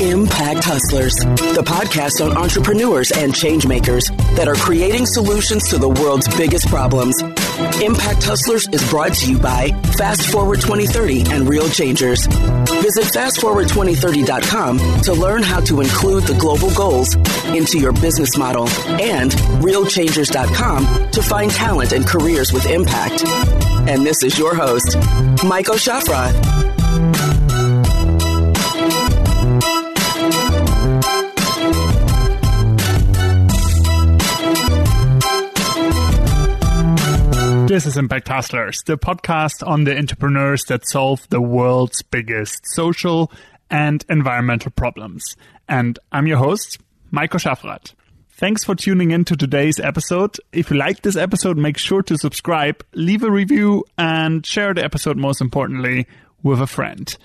Impact 0.00 0.64
Hustlers, 0.64 1.14
the 1.14 1.62
podcast 1.64 2.24
on 2.24 2.36
entrepreneurs 2.36 3.12
and 3.12 3.34
change 3.34 3.66
makers 3.66 4.04
that 4.34 4.48
are 4.48 4.54
creating 4.56 5.06
solutions 5.06 5.68
to 5.70 5.78
the 5.78 5.88
world's 5.88 6.26
biggest 6.36 6.66
problems. 6.68 7.20
Impact 7.80 8.22
Hustlers 8.24 8.66
is 8.68 8.88
brought 8.90 9.14
to 9.14 9.30
you 9.30 9.38
by 9.38 9.68
Fast 9.96 10.26
Forward 10.32 10.60
2030 10.60 11.30
and 11.30 11.48
Real 11.48 11.68
Changers. 11.68 12.26
Visit 12.26 13.04
fastforward2030.com 13.14 15.00
to 15.02 15.12
learn 15.12 15.42
how 15.42 15.60
to 15.60 15.80
include 15.80 16.24
the 16.24 16.34
global 16.34 16.74
goals 16.74 17.14
into 17.54 17.78
your 17.78 17.92
business 17.92 18.36
model 18.36 18.68
and 19.00 19.30
realchangers.com 19.62 21.10
to 21.12 21.22
find 21.22 21.50
talent 21.52 21.92
and 21.92 22.04
careers 22.06 22.52
with 22.52 22.66
impact. 22.66 23.24
And 23.88 24.04
this 24.04 24.22
is 24.24 24.38
your 24.38 24.54
host, 24.56 24.96
Michael 25.44 25.76
Schaffrath. 25.76 26.73
This 37.66 37.86
is 37.86 37.96
Impact 37.96 38.28
Hustlers, 38.28 38.82
the 38.84 38.98
podcast 38.98 39.66
on 39.66 39.84
the 39.84 39.96
entrepreneurs 39.96 40.64
that 40.64 40.86
solve 40.86 41.26
the 41.30 41.40
world's 41.40 42.02
biggest 42.02 42.60
social 42.74 43.32
and 43.70 44.04
environmental 44.10 44.70
problems. 44.70 45.36
And 45.66 45.98
I'm 46.12 46.26
your 46.26 46.36
host, 46.36 46.78
Michael 47.10 47.40
Schaffrath. 47.40 47.94
Thanks 48.32 48.64
for 48.64 48.74
tuning 48.74 49.12
in 49.12 49.24
to 49.24 49.36
today's 49.36 49.80
episode. 49.80 50.36
If 50.52 50.70
you 50.70 50.76
like 50.76 51.02
this 51.02 51.16
episode, 51.16 51.56
make 51.56 51.78
sure 51.78 52.02
to 52.02 52.18
subscribe, 52.18 52.84
leave 52.92 53.22
a 53.22 53.30
review, 53.30 53.84
and 53.96 54.44
share 54.44 54.74
the 54.74 54.84
episode, 54.84 55.16
most 55.16 55.40
importantly, 55.40 56.06
with 56.42 56.60
a 56.60 56.66
friend. 56.66 57.16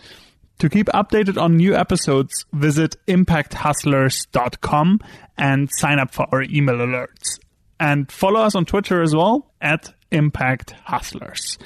To 0.60 0.70
keep 0.70 0.88
updated 0.88 1.42
on 1.42 1.58
new 1.58 1.76
episodes, 1.76 2.46
visit 2.54 2.96
impacthustlers.com 3.08 5.00
and 5.38 5.70
sign 5.74 6.00
up 6.00 6.14
for 6.14 6.28
our 6.32 6.44
email 6.44 6.76
alerts. 6.76 7.40
And 7.80 8.12
follow 8.12 8.40
us 8.42 8.56
on 8.56 8.66
Twitter 8.66 9.02
as 9.02 9.16
well 9.16 9.52
at 9.62 9.94
Impact 10.12 10.72
Hustlers. 10.86 11.58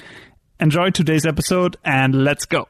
Enjoy 0.60 0.90
today's 0.90 1.26
episode 1.26 1.76
and 1.84 2.24
let's 2.24 2.44
go. 2.44 2.68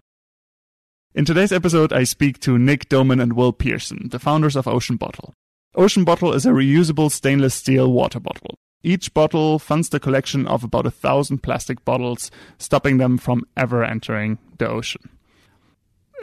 In 1.15 1.25
today's 1.25 1.53
episode, 1.53 1.93
I 1.93 2.05
speak 2.05 2.41
to 2.41 2.59
Nick 2.59 2.89
Doman 2.89 3.21
and 3.21 3.35
Will 3.35 3.53
Pearson, 3.53 4.09
the 4.11 4.19
founders 4.19 4.57
of 4.57 4.67
Ocean 4.67 4.97
Bottle. 4.97 5.35
Ocean 5.77 6.05
Bottle 6.05 6.33
is 6.33 6.47
a 6.47 6.51
reusable 6.51 7.11
stainless 7.11 7.55
steel 7.55 7.93
water 7.93 8.21
bottle. 8.21 8.57
Each 8.83 9.13
bottle 9.15 9.59
funds 9.59 9.89
the 9.89 10.01
collection 10.01 10.47
of 10.47 10.63
about 10.63 10.87
a 10.87 10.91
thousand 10.91 11.43
plastic 11.43 11.85
bottles, 11.85 12.31
stopping 12.59 12.99
them 12.99 13.17
from 13.17 13.45
ever 13.57 13.85
entering 13.85 14.39
the 14.59 14.69
ocean. 14.69 15.09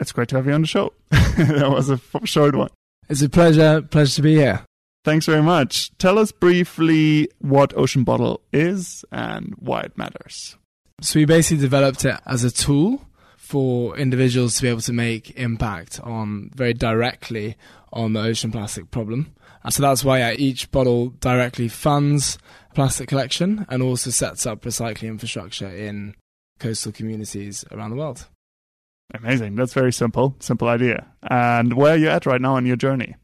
It's 0.00 0.12
great 0.12 0.28
to 0.28 0.36
have 0.36 0.46
you 0.46 0.52
on 0.52 0.62
the 0.62 0.66
show. 0.66 0.92
that 1.10 1.70
was 1.70 1.90
a 1.90 2.00
short 2.24 2.54
one. 2.54 2.70
It's 3.08 3.22
a 3.22 3.28
pleasure, 3.28 3.82
pleasure 3.82 4.16
to 4.16 4.22
be 4.22 4.34
here. 4.36 4.64
Thanks 5.04 5.26
very 5.26 5.42
much. 5.42 5.96
Tell 5.98 6.18
us 6.18 6.30
briefly 6.32 7.28
what 7.38 7.76
Ocean 7.76 8.04
Bottle 8.04 8.40
is 8.52 9.04
and 9.10 9.54
why 9.58 9.80
it 9.80 9.98
matters. 9.98 10.56
So, 11.00 11.18
we 11.18 11.24
basically 11.24 11.62
developed 11.62 12.04
it 12.04 12.20
as 12.26 12.44
a 12.44 12.50
tool 12.50 13.04
for 13.36 13.98
individuals 13.98 14.56
to 14.56 14.62
be 14.62 14.68
able 14.68 14.80
to 14.80 14.92
make 14.92 15.36
impact 15.36 16.00
on 16.00 16.50
very 16.54 16.72
directly 16.72 17.56
on 17.92 18.14
the 18.14 18.20
ocean 18.20 18.50
plastic 18.50 18.90
problem. 18.90 19.34
So 19.68 19.82
that's 19.82 20.02
why 20.02 20.32
each 20.32 20.70
bottle 20.70 21.10
directly 21.20 21.68
funds 21.68 22.38
plastic 22.74 23.08
collection 23.08 23.66
and 23.68 23.82
also 23.82 24.10
sets 24.10 24.46
up 24.46 24.62
recycling 24.62 25.08
infrastructure 25.08 25.68
in 25.68 26.14
coastal 26.58 26.92
communities 26.92 27.64
around 27.70 27.90
the 27.90 27.96
world. 27.96 28.26
Amazing. 29.12 29.56
That's 29.56 29.74
very 29.74 29.92
simple, 29.92 30.34
simple 30.40 30.68
idea. 30.68 31.06
And 31.22 31.74
where 31.74 31.92
are 31.92 31.98
you 31.98 32.08
at 32.08 32.24
right 32.24 32.40
now 32.40 32.54
on 32.54 32.64
your 32.64 32.76
journey? 32.76 33.16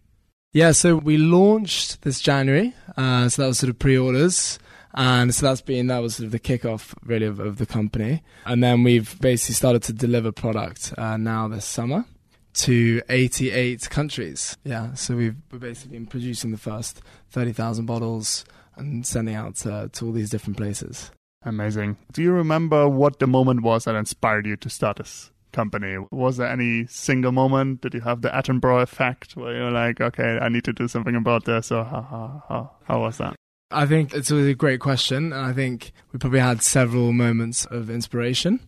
Yeah, 0.52 0.72
so 0.72 0.96
we 0.96 1.18
launched 1.18 2.02
this 2.02 2.20
January. 2.20 2.74
Uh, 2.96 3.28
so 3.28 3.42
that 3.42 3.48
was 3.48 3.58
sort 3.58 3.70
of 3.70 3.78
pre-orders. 3.78 4.58
And 4.94 5.34
so 5.34 5.46
that's 5.46 5.60
been, 5.60 5.88
that 5.88 5.98
was 5.98 6.16
sort 6.16 6.26
of 6.26 6.32
the 6.32 6.40
kickoff 6.40 6.94
really 7.04 7.26
of, 7.26 7.38
of 7.38 7.58
the 7.58 7.66
company. 7.66 8.22
And 8.46 8.62
then 8.62 8.82
we've 8.82 9.18
basically 9.20 9.54
started 9.54 9.82
to 9.84 9.92
deliver 9.92 10.32
product 10.32 10.94
uh, 10.96 11.16
now 11.16 11.48
this 11.48 11.66
summer 11.66 12.06
to 12.54 13.02
88 13.08 13.88
countries. 13.90 14.56
Yeah, 14.64 14.94
so 14.94 15.16
we've 15.16 15.36
we're 15.52 15.58
basically 15.58 15.98
been 15.98 16.06
producing 16.06 16.50
the 16.50 16.58
first 16.58 17.02
30,000 17.30 17.86
bottles 17.86 18.44
and 18.76 19.06
sending 19.06 19.34
out 19.34 19.56
to, 19.56 19.90
to 19.92 20.06
all 20.06 20.12
these 20.12 20.30
different 20.30 20.56
places. 20.56 21.10
Amazing. 21.42 21.98
Do 22.12 22.22
you 22.22 22.32
remember 22.32 22.88
what 22.88 23.18
the 23.18 23.26
moment 23.26 23.62
was 23.62 23.84
that 23.84 23.94
inspired 23.94 24.46
you 24.46 24.56
to 24.56 24.70
start 24.70 24.96
this 24.96 25.30
company. 25.52 25.96
Was 26.10 26.36
there 26.36 26.48
any 26.48 26.86
single 26.86 27.32
moment? 27.32 27.80
Did 27.80 27.94
you 27.94 28.00
have 28.00 28.22
the 28.22 28.28
Attenborough 28.28 28.82
effect 28.82 29.36
where 29.36 29.54
you're 29.54 29.70
like, 29.70 30.00
okay, 30.00 30.38
I 30.40 30.48
need 30.48 30.64
to 30.64 30.72
do 30.72 30.88
something 30.88 31.16
about 31.16 31.44
this? 31.44 31.68
So, 31.68 31.82
how, 31.84 32.70
how, 32.86 33.00
was 33.00 33.18
that? 33.18 33.36
I 33.70 33.86
think 33.86 34.14
it's 34.14 34.30
a 34.30 34.54
great 34.54 34.80
question. 34.80 35.32
And 35.32 35.44
I 35.44 35.52
think 35.52 35.92
we 36.12 36.18
probably 36.18 36.40
had 36.40 36.62
several 36.62 37.12
moments 37.12 37.66
of 37.66 37.90
inspiration. 37.90 38.60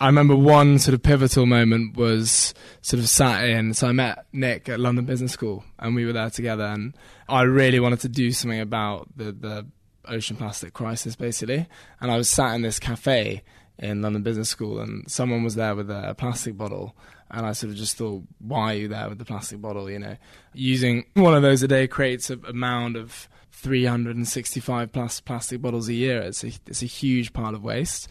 I 0.00 0.06
remember 0.06 0.34
one 0.34 0.78
sort 0.78 0.94
of 0.94 1.02
pivotal 1.02 1.44
moment 1.44 1.96
was 1.96 2.54
sort 2.80 3.00
of 3.00 3.08
sat 3.08 3.44
in. 3.44 3.74
So 3.74 3.86
I 3.86 3.92
met 3.92 4.24
Nick 4.32 4.68
at 4.68 4.80
London 4.80 5.04
Business 5.04 5.32
School 5.32 5.62
and 5.78 5.94
we 5.94 6.06
were 6.06 6.14
there 6.14 6.30
together. 6.30 6.64
And 6.64 6.96
I 7.28 7.42
really 7.42 7.80
wanted 7.80 8.00
to 8.00 8.08
do 8.08 8.32
something 8.32 8.60
about 8.60 9.08
the, 9.14 9.32
the 9.32 9.66
ocean 10.06 10.36
plastic 10.36 10.72
crisis, 10.72 11.16
basically. 11.16 11.66
And 12.00 12.10
I 12.10 12.16
was 12.16 12.30
sat 12.30 12.54
in 12.54 12.62
this 12.62 12.78
cafe 12.78 13.42
in 13.80 14.02
London 14.02 14.22
Business 14.22 14.48
School, 14.48 14.78
and 14.78 15.10
someone 15.10 15.42
was 15.42 15.54
there 15.54 15.74
with 15.74 15.90
a, 15.90 16.14
plastic 16.16 16.56
bottle, 16.56 16.94
and 17.30 17.46
I 17.46 17.52
sort 17.52 17.70
of 17.72 17.76
just 17.76 17.96
thought, 17.96 18.22
why 18.38 18.74
are 18.74 18.76
you 18.76 18.88
there 18.88 19.08
with 19.08 19.18
the 19.18 19.24
plastic 19.24 19.60
bottle? 19.60 19.90
You 19.90 19.98
know, 19.98 20.16
using 20.52 21.06
one 21.14 21.34
of 21.34 21.42
those 21.42 21.62
a 21.62 21.68
day 21.68 21.88
creates 21.88 22.30
a, 22.30 22.38
a 22.46 22.52
mound 22.52 22.96
of 22.96 23.28
365 23.52 24.92
plus 24.92 25.20
plastic 25.20 25.62
bottles 25.62 25.88
a 25.88 25.94
year. 25.94 26.20
It's 26.20 26.44
a, 26.44 26.52
it's 26.66 26.82
a 26.82 26.86
huge 26.86 27.32
pile 27.32 27.54
of 27.54 27.64
waste. 27.64 28.08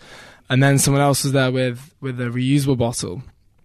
And 0.49 0.61
then 0.63 0.79
someone 0.79 1.03
else 1.03 1.23
was 1.23 1.33
there 1.33 1.51
with 1.51 1.93
with 2.01 2.19
a 2.19 2.25
reusable 2.25 2.77
bottle, 2.77 3.21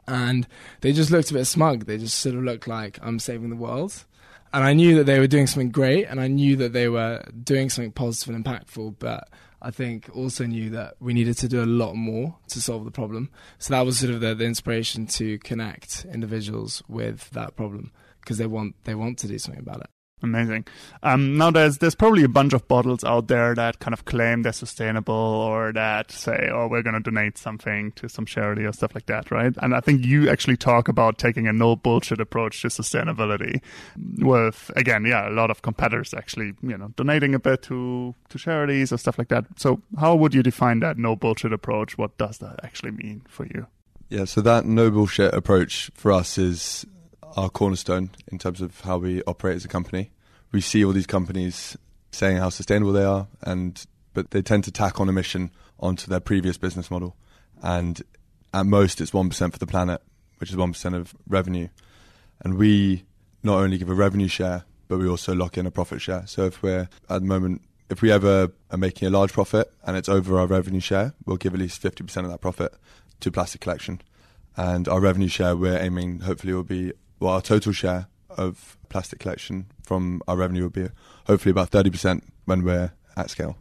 and 0.06 0.46
they 0.82 0.92
just 0.92 1.10
looked 1.10 1.30
a 1.30 1.34
bit 1.34 1.46
smug. 1.46 1.86
They 1.86 1.96
just 1.96 2.18
sort 2.18 2.34
of 2.34 2.42
looked 2.42 2.68
like 2.68 2.98
I'm 3.02 3.18
saving 3.18 3.48
the 3.48 3.56
world. 3.56 4.04
And 4.52 4.62
I 4.62 4.72
knew 4.72 4.94
that 4.96 5.04
they 5.04 5.18
were 5.18 5.26
doing 5.26 5.46
something 5.46 5.70
great, 5.70 6.04
and 6.04 6.20
I 6.20 6.28
knew 6.28 6.54
that 6.56 6.72
they 6.74 6.88
were 6.88 7.24
doing 7.42 7.70
something 7.70 7.90
positive 7.90 8.34
and 8.34 8.44
impactful, 8.44 8.96
but 8.98 9.28
I 9.64 9.70
think 9.70 10.10
also 10.14 10.44
knew 10.44 10.68
that 10.70 10.96
we 11.00 11.14
needed 11.14 11.38
to 11.38 11.48
do 11.48 11.64
a 11.64 11.64
lot 11.64 11.94
more 11.94 12.36
to 12.48 12.60
solve 12.60 12.84
the 12.84 12.90
problem. 12.90 13.30
So 13.58 13.72
that 13.72 13.86
was 13.86 13.98
sort 13.98 14.12
of 14.12 14.20
the, 14.20 14.34
the 14.34 14.44
inspiration 14.44 15.06
to 15.06 15.38
connect 15.38 16.04
individuals 16.12 16.82
with 16.86 17.30
that 17.30 17.56
problem 17.56 17.90
because 18.20 18.36
they 18.36 18.46
want 18.46 18.76
they 18.84 18.94
want 18.94 19.18
to 19.20 19.28
do 19.28 19.38
something 19.38 19.62
about 19.62 19.80
it. 19.80 19.93
Amazing. 20.24 20.66
Um, 21.02 21.36
now 21.36 21.50
there's 21.50 21.78
there's 21.78 21.94
probably 21.94 22.24
a 22.24 22.28
bunch 22.28 22.54
of 22.54 22.66
bottles 22.66 23.04
out 23.04 23.28
there 23.28 23.54
that 23.54 23.78
kind 23.78 23.92
of 23.92 24.06
claim 24.06 24.40
they're 24.42 24.54
sustainable 24.54 25.14
or 25.14 25.70
that 25.74 26.10
say, 26.10 26.48
oh, 26.50 26.66
we're 26.66 26.82
going 26.82 26.94
to 26.94 27.00
donate 27.00 27.36
something 27.36 27.92
to 27.92 28.08
some 28.08 28.24
charity 28.24 28.64
or 28.64 28.72
stuff 28.72 28.94
like 28.94 29.04
that, 29.06 29.30
right? 29.30 29.54
And 29.60 29.74
I 29.74 29.80
think 29.80 30.04
you 30.04 30.30
actually 30.30 30.56
talk 30.56 30.88
about 30.88 31.18
taking 31.18 31.46
a 31.46 31.52
no 31.52 31.76
bullshit 31.76 32.20
approach 32.20 32.62
to 32.62 32.68
sustainability. 32.68 33.60
With 34.18 34.70
again, 34.76 35.04
yeah, 35.04 35.28
a 35.28 35.30
lot 35.30 35.50
of 35.50 35.60
competitors 35.60 36.14
actually, 36.14 36.54
you 36.62 36.78
know, 36.78 36.88
donating 36.96 37.34
a 37.34 37.38
bit 37.38 37.60
to 37.64 38.14
to 38.30 38.38
charities 38.38 38.92
or 38.92 38.96
stuff 38.96 39.18
like 39.18 39.28
that. 39.28 39.44
So 39.56 39.82
how 40.00 40.14
would 40.16 40.32
you 40.32 40.42
define 40.42 40.80
that 40.80 40.96
no 40.96 41.16
bullshit 41.16 41.52
approach? 41.52 41.98
What 41.98 42.16
does 42.16 42.38
that 42.38 42.60
actually 42.64 42.92
mean 42.92 43.22
for 43.28 43.44
you? 43.44 43.66
Yeah, 44.08 44.24
so 44.24 44.40
that 44.40 44.64
no 44.64 44.90
bullshit 44.90 45.34
approach 45.34 45.90
for 45.94 46.12
us 46.12 46.38
is 46.38 46.86
our 47.36 47.50
cornerstone 47.50 48.10
in 48.28 48.38
terms 48.38 48.60
of 48.60 48.80
how 48.80 48.98
we 48.98 49.22
operate 49.22 49.56
as 49.56 49.64
a 49.64 49.68
company. 49.68 50.10
We 50.52 50.60
see 50.60 50.84
all 50.84 50.92
these 50.92 51.06
companies 51.06 51.76
saying 52.12 52.36
how 52.36 52.48
sustainable 52.48 52.92
they 52.92 53.04
are, 53.04 53.26
and 53.42 53.84
but 54.12 54.30
they 54.30 54.42
tend 54.42 54.64
to 54.64 54.70
tack 54.70 55.00
on 55.00 55.08
emission 55.08 55.50
onto 55.80 56.08
their 56.08 56.20
previous 56.20 56.56
business 56.56 56.90
model, 56.90 57.16
and 57.62 58.00
at 58.52 58.66
most 58.66 59.00
it's 59.00 59.12
one 59.12 59.28
percent 59.28 59.52
for 59.52 59.58
the 59.58 59.66
planet, 59.66 60.00
which 60.38 60.50
is 60.50 60.56
one 60.56 60.72
percent 60.72 60.94
of 60.94 61.14
revenue, 61.28 61.68
and 62.40 62.56
we 62.56 63.04
not 63.42 63.58
only 63.58 63.78
give 63.78 63.90
a 63.90 63.94
revenue 63.94 64.28
share, 64.28 64.64
but 64.86 64.98
we 64.98 65.08
also 65.08 65.34
lock 65.34 65.58
in 65.58 65.66
a 65.66 65.70
profit 65.70 66.00
share. 66.00 66.26
So 66.26 66.44
if 66.44 66.62
we're 66.62 66.88
at 67.10 67.20
the 67.20 67.26
moment, 67.26 67.62
if 67.90 68.00
we 68.00 68.12
ever 68.12 68.52
are 68.70 68.78
making 68.78 69.08
a 69.08 69.10
large 69.10 69.32
profit 69.32 69.72
and 69.84 69.96
it's 69.96 70.08
over 70.08 70.38
our 70.38 70.46
revenue 70.46 70.80
share, 70.80 71.14
we'll 71.26 71.36
give 71.36 71.52
at 71.52 71.60
least 71.60 71.82
fifty 71.82 72.04
percent 72.04 72.26
of 72.26 72.30
that 72.30 72.40
profit 72.40 72.72
to 73.18 73.32
plastic 73.32 73.60
collection, 73.60 74.00
and 74.56 74.88
our 74.88 75.00
revenue 75.00 75.28
share 75.28 75.56
we're 75.56 75.78
aiming 75.78 76.20
hopefully 76.20 76.52
will 76.52 76.62
be 76.62 76.92
well, 77.24 77.34
our 77.34 77.42
total 77.42 77.72
share 77.72 78.06
of 78.28 78.76
plastic 78.90 79.18
collection 79.18 79.66
from 79.82 80.20
our 80.28 80.36
revenue 80.36 80.62
will 80.62 80.70
be 80.70 80.88
hopefully 81.26 81.50
about 81.50 81.70
30% 81.70 82.22
when 82.44 82.62
we're 82.62 82.92
at 83.16 83.30
scale. 83.30 83.56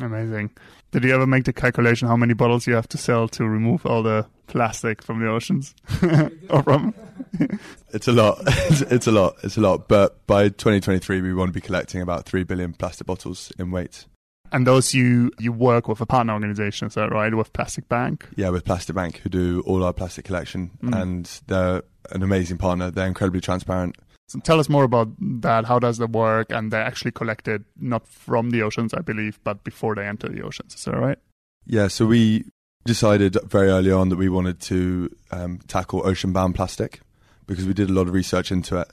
Amazing. 0.00 0.50
Did 0.90 1.04
you 1.04 1.14
ever 1.14 1.26
make 1.26 1.44
the 1.44 1.52
calculation 1.52 2.08
how 2.08 2.16
many 2.16 2.32
bottles 2.32 2.66
you 2.66 2.74
have 2.74 2.88
to 2.88 2.98
sell 2.98 3.28
to 3.28 3.46
remove 3.46 3.84
all 3.84 4.02
the 4.02 4.26
plastic 4.46 5.02
from 5.02 5.20
the 5.20 5.28
oceans? 5.28 5.74
or 6.50 6.62
from 6.62 6.94
It's 7.92 8.08
a 8.08 8.12
lot. 8.12 8.38
it's 8.46 9.06
a 9.06 9.12
lot. 9.12 9.36
It's 9.42 9.58
a 9.58 9.60
lot. 9.60 9.88
But 9.88 10.26
by 10.26 10.48
2023 10.48 11.20
we 11.20 11.34
want 11.34 11.50
to 11.50 11.52
be 11.52 11.60
collecting 11.60 12.00
about 12.00 12.24
3 12.24 12.44
billion 12.44 12.72
plastic 12.72 13.06
bottles 13.06 13.52
in 13.58 13.70
weight. 13.70 14.06
And 14.52 14.66
those 14.66 14.92
you 14.92 15.32
you 15.38 15.52
work 15.52 15.88
with 15.88 16.00
a 16.00 16.06
partner 16.06 16.34
organization, 16.34 16.88
is 16.88 16.94
that 16.94 17.10
right? 17.10 17.34
With 17.34 17.52
Plastic 17.52 17.88
Bank? 17.88 18.28
Yeah, 18.36 18.50
with 18.50 18.64
Plastic 18.64 18.94
Bank, 18.94 19.18
who 19.18 19.28
do 19.28 19.62
all 19.66 19.82
our 19.82 19.92
plastic 19.92 20.24
collection, 20.24 20.70
mm. 20.82 21.00
and 21.00 21.26
they're 21.46 21.82
an 22.10 22.22
amazing 22.22 22.58
partner. 22.58 22.90
They're 22.90 23.06
incredibly 23.06 23.40
transparent. 23.40 23.96
So 24.28 24.38
tell 24.40 24.60
us 24.60 24.68
more 24.68 24.84
about 24.84 25.08
that. 25.18 25.64
How 25.64 25.78
does 25.78 25.98
that 25.98 26.10
work? 26.10 26.50
And 26.50 26.70
they 26.70 26.78
actually 26.78 27.12
collect 27.12 27.48
it 27.48 27.62
not 27.78 28.06
from 28.06 28.50
the 28.50 28.62
oceans, 28.62 28.94
I 28.94 29.00
believe, 29.00 29.38
but 29.44 29.64
before 29.64 29.94
they 29.94 30.06
enter 30.06 30.28
the 30.28 30.42
oceans. 30.42 30.74
Is 30.74 30.84
that 30.84 30.96
right? 30.96 31.18
Yeah, 31.66 31.88
so 31.88 32.06
we 32.06 32.44
decided 32.84 33.36
very 33.44 33.68
early 33.68 33.92
on 33.92 34.08
that 34.08 34.16
we 34.16 34.28
wanted 34.28 34.60
to 34.60 35.14
um, 35.30 35.60
tackle 35.68 36.06
ocean 36.06 36.32
bound 36.32 36.54
plastic 36.54 37.00
because 37.46 37.66
we 37.66 37.74
did 37.74 37.90
a 37.90 37.92
lot 37.92 38.08
of 38.08 38.14
research 38.14 38.50
into 38.50 38.76
it 38.78 38.90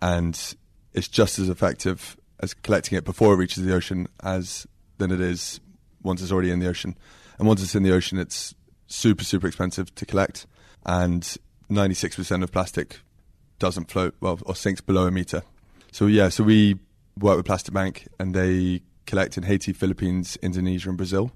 and 0.00 0.54
it's 0.92 1.08
just 1.08 1.38
as 1.38 1.48
effective 1.48 2.16
as 2.40 2.54
collecting 2.54 2.96
it 2.96 3.04
before 3.04 3.34
it 3.34 3.36
reaches 3.36 3.64
the 3.64 3.74
ocean 3.74 4.06
as 4.22 4.66
than 5.04 5.20
it 5.20 5.20
is 5.20 5.60
once 6.02 6.22
it's 6.22 6.32
already 6.32 6.50
in 6.50 6.58
the 6.58 6.68
ocean. 6.68 6.96
And 7.38 7.48
once 7.48 7.62
it's 7.62 7.74
in 7.74 7.82
the 7.82 7.92
ocean, 7.92 8.18
it's 8.18 8.54
super, 8.86 9.24
super 9.24 9.46
expensive 9.46 9.94
to 9.94 10.06
collect. 10.06 10.46
And 10.84 11.22
96% 11.70 12.42
of 12.42 12.52
plastic 12.52 13.00
doesn't 13.58 13.90
float, 13.90 14.14
well, 14.20 14.38
or 14.46 14.54
sinks 14.54 14.80
below 14.80 15.06
a 15.06 15.10
meter. 15.10 15.42
So, 15.92 16.06
yeah, 16.06 16.28
so 16.28 16.44
we 16.44 16.78
work 17.18 17.36
with 17.36 17.46
Plastic 17.46 17.72
Bank 17.72 18.08
and 18.18 18.34
they 18.34 18.82
collect 19.06 19.36
in 19.36 19.44
Haiti, 19.44 19.72
Philippines, 19.72 20.36
Indonesia, 20.42 20.88
and 20.88 20.98
Brazil. 20.98 21.32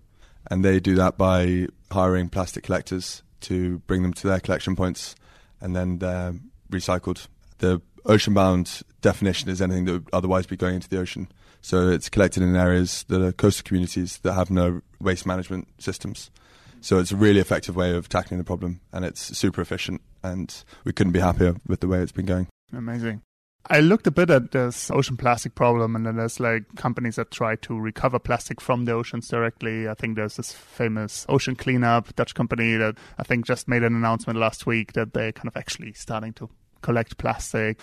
And 0.50 0.64
they 0.64 0.80
do 0.80 0.94
that 0.96 1.18
by 1.18 1.68
hiring 1.92 2.28
plastic 2.28 2.64
collectors 2.64 3.22
to 3.42 3.78
bring 3.80 4.02
them 4.02 4.12
to 4.14 4.26
their 4.26 4.40
collection 4.40 4.74
points 4.74 5.14
and 5.60 5.74
then 5.74 5.98
they're 5.98 6.34
recycled. 6.70 7.26
The 7.58 7.80
ocean 8.04 8.34
bound 8.34 8.82
definition 9.00 9.48
is 9.50 9.60
anything 9.60 9.84
that 9.86 9.92
would 9.92 10.08
otherwise 10.12 10.46
be 10.46 10.56
going 10.56 10.76
into 10.76 10.88
the 10.88 10.98
ocean. 10.98 11.28
So 11.68 11.90
it's 11.90 12.08
collected 12.08 12.42
in 12.42 12.56
areas 12.56 13.04
that 13.08 13.20
are 13.20 13.30
coastal 13.30 13.62
communities 13.62 14.20
that 14.22 14.32
have 14.32 14.50
no 14.50 14.80
waste 15.02 15.26
management 15.26 15.68
systems. 15.76 16.30
So 16.80 16.98
it's 16.98 17.12
a 17.12 17.16
really 17.16 17.40
effective 17.40 17.76
way 17.76 17.94
of 17.94 18.08
tackling 18.08 18.38
the 18.38 18.44
problem 18.44 18.80
and 18.90 19.04
it's 19.04 19.36
super 19.36 19.60
efficient 19.60 20.00
and 20.22 20.64
we 20.84 20.94
couldn't 20.94 21.12
be 21.12 21.20
happier 21.20 21.56
with 21.66 21.80
the 21.80 21.86
way 21.86 21.98
it's 21.98 22.10
been 22.10 22.24
going. 22.24 22.46
Amazing. 22.72 23.20
I 23.68 23.80
looked 23.80 24.06
a 24.06 24.10
bit 24.10 24.30
at 24.30 24.52
this 24.52 24.90
ocean 24.90 25.18
plastic 25.18 25.54
problem, 25.54 25.94
and 25.94 26.06
then 26.06 26.16
there's 26.16 26.40
like 26.40 26.74
companies 26.76 27.16
that 27.16 27.30
try 27.30 27.56
to 27.56 27.78
recover 27.78 28.18
plastic 28.18 28.62
from 28.62 28.86
the 28.86 28.92
oceans 28.92 29.28
directly. 29.28 29.88
I 29.88 29.94
think 29.94 30.16
there's 30.16 30.36
this 30.36 30.52
famous 30.52 31.26
ocean 31.28 31.54
cleanup 31.54 32.16
Dutch 32.16 32.34
company 32.34 32.76
that 32.76 32.96
I 33.18 33.24
think 33.24 33.44
just 33.44 33.68
made 33.68 33.82
an 33.82 33.94
announcement 33.94 34.38
last 34.38 34.64
week 34.64 34.94
that 34.94 35.12
they're 35.12 35.32
kind 35.32 35.48
of 35.48 35.56
actually 35.56 35.92
starting 35.92 36.32
to 36.34 36.48
collect 36.80 37.18
plastic. 37.18 37.78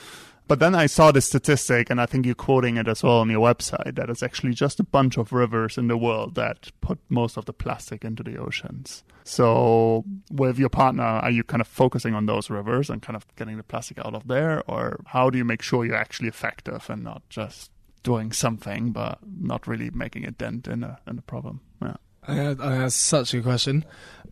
But 0.47 0.59
then 0.59 0.75
I 0.75 0.85
saw 0.85 1.11
this 1.11 1.25
statistic, 1.25 1.89
and 1.89 1.99
I 1.99 2.05
think 2.05 2.25
you're 2.25 2.35
quoting 2.35 2.77
it 2.77 2.87
as 2.87 3.01
well 3.01 3.19
on 3.19 3.29
your 3.29 3.41
website, 3.41 3.95
that 3.95 4.09
it's 4.09 4.21
actually 4.21 4.53
just 4.53 4.79
a 4.79 4.83
bunch 4.83 5.17
of 5.17 5.33
rivers 5.33 5.77
in 5.77 5.87
the 5.87 5.97
world 5.97 6.35
that 6.35 6.71
put 6.81 6.99
most 7.09 7.35
of 7.37 7.45
the 7.45 7.53
plastic 7.53 8.05
into 8.05 8.21
the 8.21 8.37
oceans. 8.37 9.03
So, 9.23 10.05
with 10.29 10.59
your 10.59 10.69
partner, 10.69 11.03
are 11.03 11.31
you 11.31 11.43
kind 11.43 11.61
of 11.61 11.67
focusing 11.67 12.13
on 12.13 12.27
those 12.27 12.51
rivers 12.51 12.91
and 12.91 13.01
kind 13.01 13.15
of 13.15 13.25
getting 13.35 13.57
the 13.57 13.63
plastic 13.63 13.97
out 13.97 14.13
of 14.13 14.27
there? 14.27 14.61
Or 14.67 14.99
how 15.07 15.31
do 15.31 15.39
you 15.39 15.45
make 15.45 15.63
sure 15.63 15.83
you're 15.83 15.95
actually 15.95 16.29
effective 16.29 16.87
and 16.89 17.03
not 17.03 17.23
just 17.29 17.71
doing 18.03 18.31
something, 18.31 18.91
but 18.91 19.17
not 19.41 19.65
really 19.65 19.89
making 19.89 20.25
a 20.25 20.31
dent 20.31 20.67
in, 20.67 20.83
a, 20.83 20.99
in 21.07 21.15
the 21.15 21.23
problem? 21.23 21.61
Yeah. 21.81 21.95
I 22.27 22.53
that's 22.53 22.95
such 22.95 23.33
a 23.33 23.37
good 23.37 23.43
question, 23.43 23.85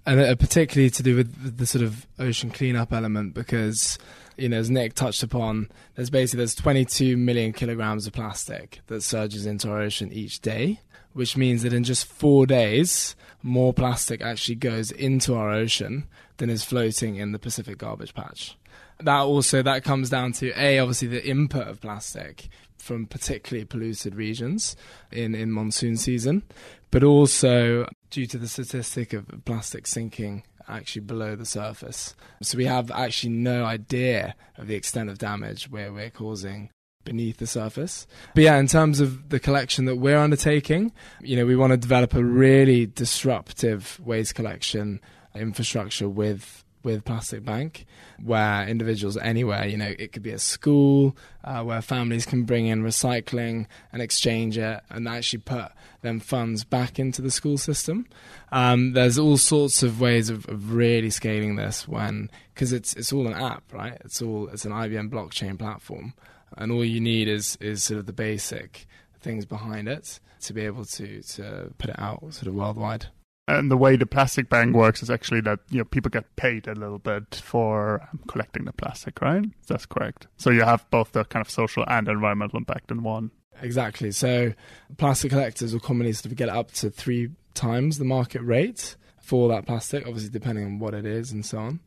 and 0.06 0.20
uh, 0.20 0.36
particularly 0.36 0.90
to 0.92 1.04
do 1.04 1.16
with 1.16 1.58
the 1.58 1.68
sort 1.68 1.84
of 1.84 2.08
ocean 2.18 2.50
cleanup 2.50 2.92
element, 2.92 3.34
because 3.36 4.00
you 4.38 4.50
know, 4.50 4.58
as 4.58 4.70
Nick 4.70 4.94
touched 4.94 5.24
upon, 5.24 5.70
there's 5.96 6.10
basically 6.10 6.40
there's 6.40 6.56
22 6.56 7.18
million 7.18 7.54
kilograms 7.54 8.08
of 8.08 8.14
plastic 8.14 8.82
that 8.88 9.04
surges 9.04 9.46
into 9.46 9.70
our 9.70 9.82
ocean 9.82 10.12
each 10.12 10.40
day, 10.42 10.80
which 11.14 11.38
means 11.38 11.64
that 11.64 11.74
in 11.74 11.84
just 11.84 12.06
four 12.06 12.46
days, 12.46 13.16
more 13.42 13.74
plastic 13.74 14.22
actually 14.22 14.56
goes 14.56 14.92
into 14.92 15.36
our 15.36 15.52
ocean 15.52 16.08
than 16.38 16.50
is 16.50 16.64
floating 16.64 17.16
in 17.16 17.32
the 17.32 17.40
Pacific 17.40 17.78
garbage 17.78 18.14
patch. 18.14 18.58
That 19.00 19.22
also 19.22 19.62
that 19.62 19.84
comes 19.84 20.10
down 20.10 20.34
to 20.34 20.52
a 20.60 20.80
obviously 20.80 21.10
the 21.10 21.26
input 21.26 21.68
of 21.68 21.82
plastic 21.82 22.48
from 22.78 23.06
particularly 23.06 23.66
polluted 23.66 24.16
regions 24.16 24.76
in, 25.12 25.34
in 25.36 25.52
monsoon 25.52 25.98
season, 25.98 26.44
but 26.92 27.04
also 27.04 27.88
due 28.10 28.26
to 28.28 28.38
the 28.38 28.48
statistic 28.48 29.14
of 29.14 29.26
plastic 29.46 29.88
sinking 29.88 30.44
actually 30.68 31.02
below 31.02 31.36
the 31.36 31.46
surface. 31.46 32.16
So 32.42 32.58
we 32.58 32.66
have 32.66 32.92
actually 32.92 33.34
no 33.34 33.66
idea 33.66 34.36
of 34.58 34.68
the 34.68 34.76
extent 34.76 35.10
of 35.10 35.18
damage 35.18 35.70
where 35.70 35.92
we're 35.92 36.10
causing 36.10 36.70
beneath 37.04 37.38
the 37.38 37.48
surface. 37.48 38.08
But 38.34 38.44
yeah, 38.44 38.58
in 38.58 38.68
terms 38.68 39.00
of 39.00 39.30
the 39.30 39.40
collection 39.40 39.86
that 39.86 39.98
we're 39.98 40.18
undertaking, 40.18 40.94
you 41.22 41.36
know, 41.36 41.46
we 41.46 41.56
want 41.56 41.72
to 41.72 41.78
develop 41.78 42.14
a 42.14 42.24
really 42.24 42.86
disruptive 42.86 44.00
waste 44.04 44.36
collection 44.36 45.02
infrastructure 45.36 46.08
with 46.08 46.63
with 46.84 47.06
Plastic 47.06 47.44
Bank, 47.46 47.86
where 48.22 48.68
individuals 48.68 49.18
anywhere, 49.18 49.66
you 49.66 49.78
know, 49.78 49.94
it 49.98 50.12
could 50.12 50.24
be 50.24 50.32
a 50.32 50.40
school 50.40 51.16
uh, 51.44 51.64
where 51.64 51.82
families 51.82 52.26
can 52.26 52.44
bring 52.44 52.68
in 52.68 52.84
recycling 52.84 53.66
and 53.92 54.02
exchange 54.02 54.58
it 54.58 54.82
and 54.90 55.08
actually 55.08 55.40
put 55.40 55.72
them 56.02 56.20
funds 56.20 56.64
back 56.64 57.00
into 57.00 57.22
the 57.22 57.32
school 57.32 57.58
system. 57.58 58.06
Um, 58.52 58.94
there's 58.94 59.18
all 59.18 59.38
sorts 59.38 59.84
of 59.84 60.00
ways 60.00 60.30
of, 60.30 60.48
of 60.50 60.74
really 60.74 61.10
scaling 61.10 61.56
this 61.56 61.88
when 61.88 62.30
because 62.54 62.74
it's 62.74 62.94
it's 62.96 63.12
all 63.12 63.28
an 63.28 63.34
app, 63.34 63.64
right? 63.74 63.98
It's 64.06 64.22
all 64.22 64.48
it's 64.50 64.66
an 64.66 64.72
IBM 64.72 65.10
blockchain 65.10 65.58
platform, 65.58 66.14
and 66.58 66.72
all 66.72 66.86
you 66.86 67.00
need 67.00 67.28
is 67.28 67.58
is 67.60 67.84
sort 67.84 68.00
of 68.00 68.06
the 68.06 68.14
basic 68.14 68.86
things 69.22 69.46
behind 69.46 69.88
it 69.88 70.20
to 70.42 70.54
be 70.54 70.62
able 70.62 70.86
to 70.86 71.22
to 71.22 71.74
put 71.78 71.90
it 71.90 72.00
out 72.00 72.22
sort 72.34 72.48
of 72.48 72.54
worldwide. 72.54 73.08
And 73.48 73.70
the 73.70 73.76
way 73.76 73.98
the 73.98 74.06
plastic 74.06 74.48
bank 74.48 74.74
works 74.74 75.04
is 75.04 75.10
actually 75.10 75.42
that 75.42 75.60
you 75.70 75.80
know 75.80 75.84
people 75.84 76.10
get 76.10 76.36
paid 76.38 76.68
a 76.68 76.76
little 76.76 77.00
bit 77.00 77.36
for 77.44 78.02
um, 78.02 78.22
collecting 78.28 78.66
the 78.66 78.72
plastic, 78.72 79.22
right? 79.22 79.44
That's 79.68 79.86
correct. 79.86 80.28
So 80.38 80.50
you 80.50 80.62
have 80.62 80.90
both 80.92 81.12
the 81.12 81.26
kind 81.26 81.46
of 81.46 81.50
social 81.52 81.84
and 81.88 82.08
environmental 82.08 82.58
impact 82.58 82.90
in 82.90 83.04
one. 83.04 83.32
Exactly. 83.62 84.12
So 84.12 84.54
plastic 84.98 85.32
collectors 85.32 85.74
will 85.74 85.82
commonly 85.82 86.14
sort 86.14 86.32
of 86.32 86.38
get 86.38 86.50
up 86.50 86.72
to 86.74 86.90
three 86.90 87.32
times 87.54 87.98
the 87.98 88.06
market 88.06 88.42
rate 88.42 88.96
for 89.22 89.50
that 89.50 89.66
plastic, 89.66 90.06
obviously 90.06 90.30
depending 90.30 90.66
on 90.66 90.80
what 90.80 90.94
it 90.94 91.06
is 91.06 91.32
and 91.32 91.46
so 91.46 91.58
on. 91.58 91.80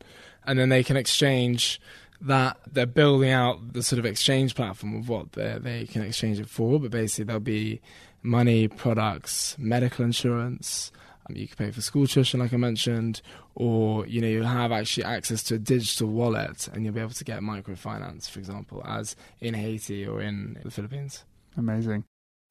And 0.45 0.57
then 0.57 0.69
they 0.69 0.83
can 0.83 0.95
exchange 0.95 1.81
that 2.21 2.57
they're 2.71 2.85
building 2.85 3.29
out 3.29 3.73
the 3.73 3.83
sort 3.83 3.99
of 3.99 4.05
exchange 4.05 4.55
platform 4.55 4.95
of 4.95 5.09
what 5.09 5.33
they 5.33 5.87
can 5.89 6.01
exchange 6.01 6.39
it 6.39 6.49
for, 6.49 6.79
but 6.79 6.89
basically 6.89 7.25
there'll 7.25 7.39
be 7.39 7.79
money, 8.23 8.67
products, 8.67 9.55
medical 9.59 10.03
insurance, 10.03 10.91
um, 11.29 11.35
you 11.35 11.47
can 11.47 11.57
pay 11.57 11.71
for 11.71 11.81
school 11.81 12.07
tuition, 12.07 12.39
like 12.39 12.53
I 12.53 12.57
mentioned, 12.57 13.21
or 13.55 14.05
you 14.07 14.21
know 14.21 14.27
you'll 14.27 14.45
have 14.45 14.71
actually 14.71 15.03
access 15.03 15.43
to 15.43 15.55
a 15.55 15.59
digital 15.59 16.09
wallet, 16.09 16.67
and 16.69 16.83
you'll 16.83 16.93
be 16.93 17.01
able 17.01 17.11
to 17.11 17.23
get 17.23 17.39
microfinance, 17.41 18.29
for 18.29 18.39
example, 18.39 18.83
as 18.85 19.15
in 19.39 19.53
Haiti 19.53 20.05
or 20.05 20.21
in 20.21 20.59
the 20.63 20.71
Philippines. 20.71 21.23
Amazing. 21.57 22.03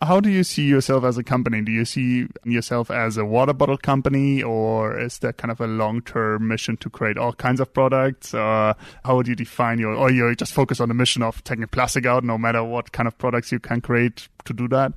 How 0.03 0.21
do 0.21 0.29
you 0.29 0.45
see 0.45 0.65
yourself 0.65 1.05
as 1.05 1.17
a 1.17 1.25
company? 1.25 1.63
Do 1.63 1.73
you 1.73 1.87
see 1.87 2.29
yourself 2.45 2.91
as 2.91 3.17
a 3.17 3.25
water 3.25 3.55
bottle 3.55 3.79
company, 3.79 4.43
or 4.43 4.99
is 4.99 5.21
there 5.21 5.33
kind 5.33 5.51
of 5.51 5.59
a 5.59 5.67
long-term 5.67 6.47
mission 6.47 6.77
to 6.79 6.91
create 6.91 7.17
all 7.17 7.33
kinds 7.33 7.61
of 7.61 7.73
products? 7.73 8.35
Uh, 8.35 8.75
how 9.05 9.17
would 9.17 9.27
you 9.27 9.35
define 9.35 9.79
your, 9.79 9.95
or 9.95 10.11
you 10.11 10.35
just 10.37 10.53
focus 10.53 10.81
on 10.81 10.89
the 10.89 10.95
mission 10.95 11.23
of 11.23 11.43
taking 11.45 11.67
plastic 11.69 12.05
out, 12.05 12.25
no 12.25 12.37
matter 12.37 12.63
what 12.63 12.93
kind 12.93 13.07
of 13.07 13.17
products 13.17 13.51
you 13.51 13.59
can 13.59 13.81
create 13.81 14.29
to 14.45 14.53
do 14.53 14.69
that? 14.69 14.93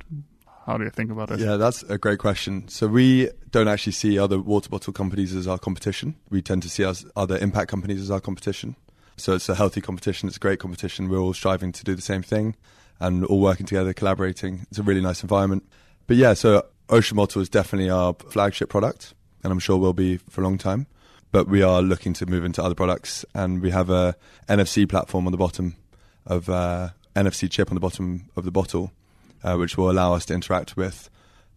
How 0.70 0.78
do 0.78 0.84
you 0.84 0.92
think 0.92 1.10
about 1.10 1.32
it? 1.32 1.40
Yeah, 1.40 1.58
that's 1.58 1.82
a 1.82 1.98
great 1.98 2.20
question. 2.20 2.68
So 2.68 2.86
we 2.86 3.32
don't 3.50 3.68
actually 3.68 3.94
see 3.94 4.20
other 4.20 4.38
water 4.38 4.70
bottle 4.70 4.94
companies 4.94 5.34
as 5.34 5.48
our 5.48 5.58
competition. 5.58 6.14
We 6.30 6.44
tend 6.44 6.62
to 6.62 6.70
see 6.70 6.86
us 6.86 7.04
other 7.16 7.40
impact 7.40 7.72
companies 7.72 8.00
as 8.00 8.12
our 8.12 8.20
competition. 8.20 8.76
So 9.18 9.34
it's 9.34 9.50
a 9.50 9.56
healthy 9.56 9.82
competition. 9.82 10.28
It's 10.28 10.38
a 10.38 10.40
great 10.40 10.60
competition. 10.60 11.10
We're 11.10 11.18
all 11.18 11.34
striving 11.34 11.72
to 11.72 11.84
do 11.84 11.96
the 11.96 12.04
same 12.04 12.22
thing 12.22 12.56
and 13.00 13.26
all 13.26 13.40
working 13.40 13.66
together, 13.66 13.94
collaborating. 13.94 14.68
It's 14.70 14.78
a 14.78 14.84
really 14.84 15.02
nice 15.02 15.24
environment. 15.24 15.68
But 16.06 16.18
yeah, 16.18 16.36
so 16.36 16.64
Ocean 16.88 17.18
Bottle 17.18 17.42
is 17.42 17.50
definitely 17.50 17.90
our 17.90 18.14
flagship 18.14 18.70
product, 18.70 19.16
and 19.44 19.52
I'm 19.52 19.58
sure 19.58 19.76
will 19.76 19.94
be 19.94 20.18
for 20.18 20.42
a 20.42 20.44
long 20.44 20.60
time. 20.60 20.86
But 21.32 21.48
we 21.48 21.64
are 21.64 21.82
looking 21.82 22.14
to 22.14 22.28
move 22.28 22.46
into 22.46 22.64
other 22.64 22.76
products, 22.76 23.26
and 23.34 23.64
we 23.64 23.72
have 23.72 23.90
a 23.90 24.16
NFC 24.48 24.88
platform 24.88 25.26
on 25.26 25.32
the 25.32 25.38
bottom 25.40 25.78
of 26.28 26.48
uh, 26.48 26.90
NFC 27.16 27.50
chip 27.50 27.72
on 27.72 27.76
the 27.76 27.82
bottom 27.82 28.30
of 28.36 28.46
the 28.46 28.52
bottle 28.52 28.92
uh, 29.44 29.56
which 29.56 29.78
will 29.78 29.90
allow 29.90 30.14
us 30.14 30.26
to 30.26 30.34
interact 30.34 30.78
with 30.78 31.10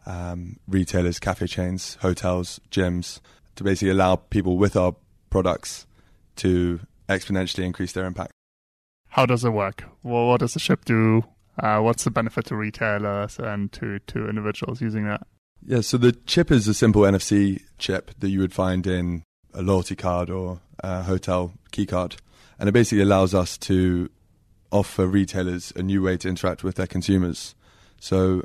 um, 0.06 0.58
retailers, 0.66 1.18
cafe 1.18 1.46
chains, 1.46 1.96
hotels, 2.00 2.60
gyms, 2.70 3.20
to 3.56 3.64
basically 3.64 3.90
allow 3.90 4.16
people 4.16 4.56
with 4.56 4.76
our 4.76 4.94
products 5.30 5.86
to 6.36 6.80
exponentially 7.08 7.64
increase 7.64 7.92
their 7.92 8.06
impact. 8.06 8.32
How 9.08 9.26
does 9.26 9.44
it 9.44 9.50
work? 9.50 9.84
Well, 10.02 10.28
what 10.28 10.40
does 10.40 10.54
the 10.54 10.60
chip 10.60 10.84
do? 10.84 11.24
Uh, 11.58 11.80
what's 11.80 12.04
the 12.04 12.10
benefit 12.10 12.46
to 12.46 12.56
retailers 12.56 13.38
and 13.38 13.70
to, 13.72 13.98
to 13.98 14.28
individuals 14.28 14.80
using 14.80 15.04
that? 15.04 15.26
Yeah, 15.64 15.82
so 15.82 15.98
the 15.98 16.12
chip 16.12 16.50
is 16.50 16.66
a 16.66 16.74
simple 16.74 17.02
NFC 17.02 17.62
chip 17.78 18.10
that 18.18 18.30
you 18.30 18.40
would 18.40 18.54
find 18.54 18.86
in 18.86 19.22
a 19.54 19.62
loyalty 19.62 19.94
card 19.94 20.30
or 20.30 20.60
a 20.80 21.02
hotel 21.02 21.52
key 21.70 21.86
card. 21.86 22.16
And 22.58 22.68
it 22.68 22.72
basically 22.72 23.02
allows 23.02 23.34
us 23.34 23.58
to 23.58 24.10
offer 24.70 25.06
retailers 25.06 25.72
a 25.76 25.82
new 25.82 26.02
way 26.02 26.16
to 26.16 26.28
interact 26.28 26.64
with 26.64 26.76
their 26.76 26.86
consumers 26.86 27.54
so 28.02 28.42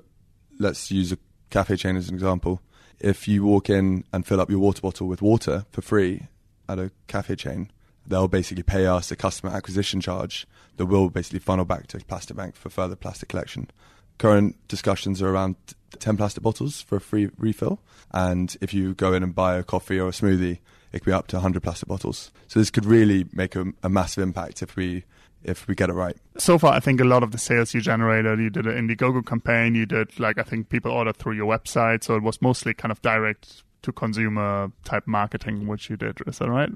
let's 0.60 0.92
use 0.92 1.12
a 1.12 1.18
cafe 1.50 1.78
chain 1.78 1.98
as 1.98 2.10
an 2.10 2.14
example. 2.14 2.62
If 3.00 3.28
you 3.28 3.44
walk 3.44 3.72
in 3.72 4.04
and 4.14 4.24
fill 4.24 4.40
up 4.40 4.52
your 4.52 4.60
water 4.60 4.82
bottle 4.84 5.08
with 5.08 5.20
water 5.20 5.66
for 5.72 5.82
free 5.82 6.28
at 6.70 6.78
a 6.78 6.92
cafe 7.08 7.38
chain, 7.38 7.72
they'll 8.06 8.28
basically 8.28 8.62
pay 8.62 8.86
us 8.86 9.10
a 9.10 9.16
customer 9.16 9.52
acquisition 9.52 10.00
charge 10.00 10.46
that 10.76 10.86
will 10.86 11.10
basically 11.10 11.40
funnel 11.40 11.66
back 11.66 11.88
to 11.88 11.98
Plastic 12.06 12.38
Bank 12.38 12.56
for 12.56 12.70
further 12.70 12.96
plastic 12.96 13.30
collection. 13.30 13.72
Current 14.20 14.56
discussions 14.68 15.24
are 15.24 15.30
around 15.30 15.56
10 15.98 16.18
plastic 16.18 16.44
bottles 16.44 16.82
for 16.82 16.98
a 16.98 17.02
free 17.02 17.32
refill. 17.40 17.80
And 18.12 18.56
if 18.62 18.76
you 18.76 18.94
go 18.94 19.12
in 19.14 19.24
and 19.24 19.34
buy 19.34 19.56
a 19.56 19.64
coffee 19.64 20.00
or 20.00 20.10
a 20.10 20.12
smoothie, 20.12 20.60
it 20.92 21.00
could 21.00 21.06
be 21.06 21.12
up 21.14 21.26
to 21.30 21.38
100 21.38 21.64
plastic 21.64 21.90
bottles. 21.90 22.32
So 22.48 22.60
this 22.60 22.70
could 22.70 22.86
really 22.86 23.26
make 23.34 23.56
a, 23.56 23.66
a 23.82 23.90
massive 23.90 24.22
impact 24.22 24.62
if 24.62 24.76
we 24.76 25.04
if 25.44 25.68
we 25.68 25.76
get 25.76 25.90
it 25.90 25.94
right. 25.94 26.18
So 26.38 26.58
far, 26.58 26.74
I 26.74 26.80
think 26.80 27.00
a 27.02 27.06
lot 27.06 27.24
of 27.24 27.32
the 27.32 27.38
sales 27.38 27.74
you 27.74 27.82
generated, 27.82 28.40
you 28.40 28.50
did 28.50 28.68
an 28.68 28.88
Indiegogo 28.88 29.26
campaign, 29.26 29.76
you 29.76 29.86
did 29.86 30.20
like 30.20 30.38
I 30.38 30.44
think 30.44 30.70
people 30.70 30.92
ordered 30.92 31.18
through 31.18 31.34
your 31.34 31.48
website, 31.48 32.04
so 32.04 32.16
it 32.16 32.24
was 32.24 32.42
mostly 32.42 32.74
kind 32.74 32.92
of 32.92 33.02
direct 33.02 33.64
to 33.84 33.92
consumer 33.92 34.72
type 34.84 35.08
marketing, 35.08 35.68
which 35.68 35.90
you 35.90 35.98
did. 35.98 36.20
Is 36.28 36.40
that 36.40 36.50
right? 36.50 36.70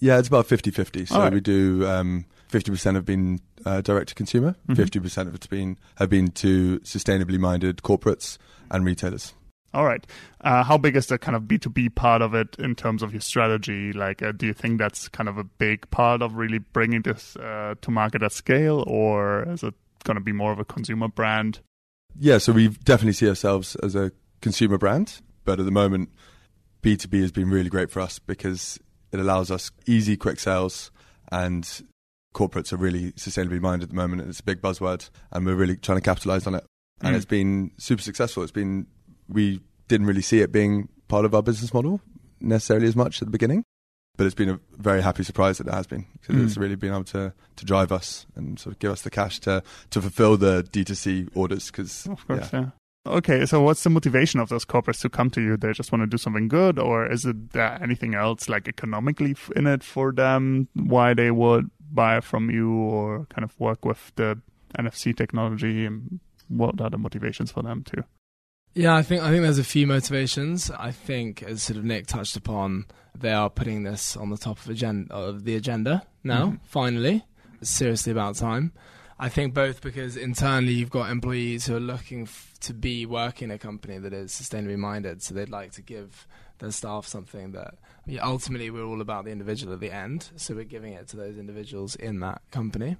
Yeah, 0.00 0.18
it's 0.18 0.28
about 0.28 0.46
50 0.46 0.70
50. 0.70 1.06
So 1.06 1.18
right. 1.18 1.32
we 1.32 1.40
do 1.40 1.86
um, 1.86 2.24
50% 2.50 2.94
have 2.94 3.04
been 3.04 3.40
uh, 3.64 3.80
direct 3.80 4.10
to 4.10 4.14
consumer, 4.14 4.54
Mm-hmm. 4.68 4.82
50% 4.82 5.26
of 5.26 5.34
it's 5.34 5.46
been 5.46 5.78
have 5.96 6.10
been 6.10 6.28
to 6.32 6.78
sustainably 6.80 7.38
minded 7.38 7.78
corporates 7.78 8.38
and 8.70 8.84
retailers. 8.84 9.34
All 9.74 9.84
right. 9.84 10.04
Uh, 10.40 10.62
how 10.64 10.78
big 10.78 10.96
is 10.96 11.06
the 11.08 11.18
kind 11.18 11.36
of 11.36 11.42
B2B 11.42 11.94
part 11.94 12.22
of 12.22 12.34
it 12.34 12.56
in 12.58 12.74
terms 12.74 13.02
of 13.02 13.12
your 13.12 13.20
strategy? 13.20 13.92
Like, 13.92 14.22
uh, 14.22 14.32
do 14.32 14.46
you 14.46 14.54
think 14.54 14.78
that's 14.78 15.08
kind 15.08 15.28
of 15.28 15.36
a 15.36 15.44
big 15.44 15.88
part 15.90 16.22
of 16.22 16.34
really 16.36 16.58
bringing 16.58 17.02
this 17.02 17.36
uh, 17.36 17.74
to 17.82 17.90
market 17.90 18.22
at 18.22 18.32
scale, 18.32 18.82
or 18.86 19.42
is 19.48 19.62
it 19.62 19.74
going 20.04 20.14
to 20.16 20.22
be 20.22 20.32
more 20.32 20.52
of 20.52 20.58
a 20.58 20.64
consumer 20.64 21.08
brand? 21.08 21.60
Yeah, 22.18 22.38
so 22.38 22.52
we 22.52 22.68
definitely 22.68 23.12
see 23.12 23.28
ourselves 23.28 23.76
as 23.76 23.94
a 23.94 24.10
consumer 24.40 24.78
brand, 24.78 25.20
but 25.44 25.60
at 25.60 25.66
the 25.66 25.70
moment, 25.70 26.10
B2B 26.82 27.20
has 27.20 27.32
been 27.32 27.50
really 27.50 27.68
great 27.68 27.90
for 27.90 28.00
us 28.00 28.18
because 28.18 28.78
it 29.12 29.20
allows 29.20 29.50
us 29.50 29.70
easy, 29.86 30.16
quick 30.16 30.40
sales, 30.40 30.90
and 31.30 31.82
corporates 32.34 32.72
are 32.72 32.76
really 32.76 33.12
sustainably 33.12 33.60
minded 33.60 33.84
at 33.84 33.88
the 33.90 33.94
moment. 33.96 34.22
It's 34.22 34.40
a 34.40 34.44
big 34.44 34.62
buzzword, 34.62 35.10
and 35.30 35.44
we're 35.44 35.54
really 35.54 35.76
trying 35.76 35.98
to 35.98 36.02
capitalize 36.02 36.46
on 36.46 36.54
it. 36.54 36.64
And 37.02 37.14
Mm. 37.14 37.16
it's 37.16 37.24
been 37.26 37.70
super 37.76 38.02
successful. 38.02 38.42
It's 38.42 38.50
been, 38.52 38.86
we 39.28 39.60
didn't 39.88 40.06
really 40.06 40.22
see 40.22 40.40
it 40.40 40.52
being 40.52 40.88
part 41.08 41.24
of 41.24 41.34
our 41.34 41.42
business 41.42 41.72
model 41.72 42.00
necessarily 42.40 42.86
as 42.86 42.96
much 42.96 43.20
at 43.22 43.26
the 43.26 43.32
beginning, 43.32 43.64
but 44.16 44.26
it's 44.26 44.34
been 44.34 44.48
a 44.50 44.60
very 44.76 45.02
happy 45.02 45.22
surprise 45.24 45.58
that 45.58 45.66
it 45.66 45.72
has 45.74 45.86
been 45.86 46.06
because 46.20 46.36
Mm. 46.36 46.44
it's 46.44 46.56
really 46.56 46.76
been 46.76 46.92
able 46.92 47.04
to, 47.04 47.32
to 47.56 47.64
drive 47.64 47.90
us 47.92 48.26
and 48.36 48.58
sort 48.58 48.74
of 48.74 48.78
give 48.78 48.92
us 48.92 49.02
the 49.02 49.10
cash 49.10 49.40
to, 49.40 49.62
to 49.90 50.00
fulfill 50.00 50.36
the 50.36 50.62
D2C 50.70 51.30
orders 51.34 51.66
because 51.70 52.06
Of 52.06 52.26
course, 52.26 52.50
yeah. 52.52 52.70
Okay, 53.06 53.46
so 53.46 53.62
what's 53.62 53.82
the 53.84 53.90
motivation 53.90 54.38
of 54.38 54.50
those 54.50 54.66
corporates 54.66 55.00
to 55.00 55.08
come 55.08 55.30
to 55.30 55.40
you? 55.40 55.56
They 55.56 55.72
just 55.72 55.92
want 55.92 56.02
to 56.02 56.06
do 56.06 56.18
something 56.18 56.46
good, 56.48 56.78
or 56.78 57.10
is 57.10 57.24
it 57.24 57.36
anything 57.56 58.14
else, 58.14 58.48
like 58.50 58.68
economically 58.68 59.34
in 59.56 59.66
it 59.66 59.82
for 59.82 60.12
them? 60.12 60.68
Why 60.74 61.14
they 61.14 61.30
would 61.30 61.70
buy 61.90 62.20
from 62.20 62.50
you 62.50 62.70
or 62.70 63.24
kind 63.30 63.44
of 63.44 63.58
work 63.58 63.84
with 63.86 64.12
the 64.16 64.38
NFC 64.78 65.16
technology? 65.16 65.86
And 65.86 66.20
what 66.48 66.78
are 66.82 66.90
the 66.90 66.98
motivations 66.98 67.50
for 67.52 67.62
them 67.62 67.82
too? 67.82 68.02
Yeah, 68.74 68.94
I 68.94 69.02
think 69.02 69.22
I 69.22 69.30
think 69.30 69.42
there's 69.42 69.58
a 69.58 69.64
few 69.64 69.86
motivations. 69.86 70.70
I 70.70 70.92
think, 70.92 71.42
as 71.42 71.62
sort 71.62 71.78
of 71.78 71.84
Nick 71.84 72.06
touched 72.06 72.36
upon, 72.36 72.86
they 73.18 73.32
are 73.32 73.50
putting 73.50 73.82
this 73.82 74.16
on 74.16 74.30
the 74.30 74.36
top 74.36 74.58
of, 74.58 74.68
agenda, 74.68 75.12
of 75.12 75.44
the 75.44 75.56
agenda 75.56 76.06
now. 76.22 76.46
Mhm. 76.50 76.60
Finally, 76.64 77.24
it's 77.60 77.70
seriously 77.70 78.12
about 78.12 78.36
time. 78.36 78.72
I 79.18 79.28
think 79.28 79.52
both 79.52 79.80
because 79.80 80.16
internally 80.16 80.74
you've 80.74 80.90
got 80.90 81.10
employees 81.10 81.66
who 81.66 81.74
are 81.74 81.80
looking 81.80 82.22
f- 82.22 82.54
to 82.60 82.72
be 82.72 83.04
working 83.04 83.46
in 83.50 83.54
a 83.56 83.58
company 83.58 83.98
that 83.98 84.12
is 84.12 84.30
sustainably 84.30 84.76
minded, 84.76 85.22
so 85.22 85.34
they'd 85.34 85.48
like 85.48 85.72
to 85.72 85.82
give 85.82 86.28
their 86.60 86.70
staff 86.70 87.04
something 87.04 87.50
that 87.52 87.74
yeah, 88.06 88.20
ultimately 88.22 88.70
we're 88.70 88.84
all 88.84 89.00
about 89.00 89.24
the 89.24 89.32
individual 89.32 89.72
at 89.74 89.80
the 89.80 89.90
end, 89.90 90.30
so 90.36 90.54
we're 90.54 90.62
giving 90.64 90.92
it 90.92 91.08
to 91.08 91.16
those 91.16 91.36
individuals 91.36 91.96
in 91.96 92.20
that 92.20 92.42
company. 92.52 92.96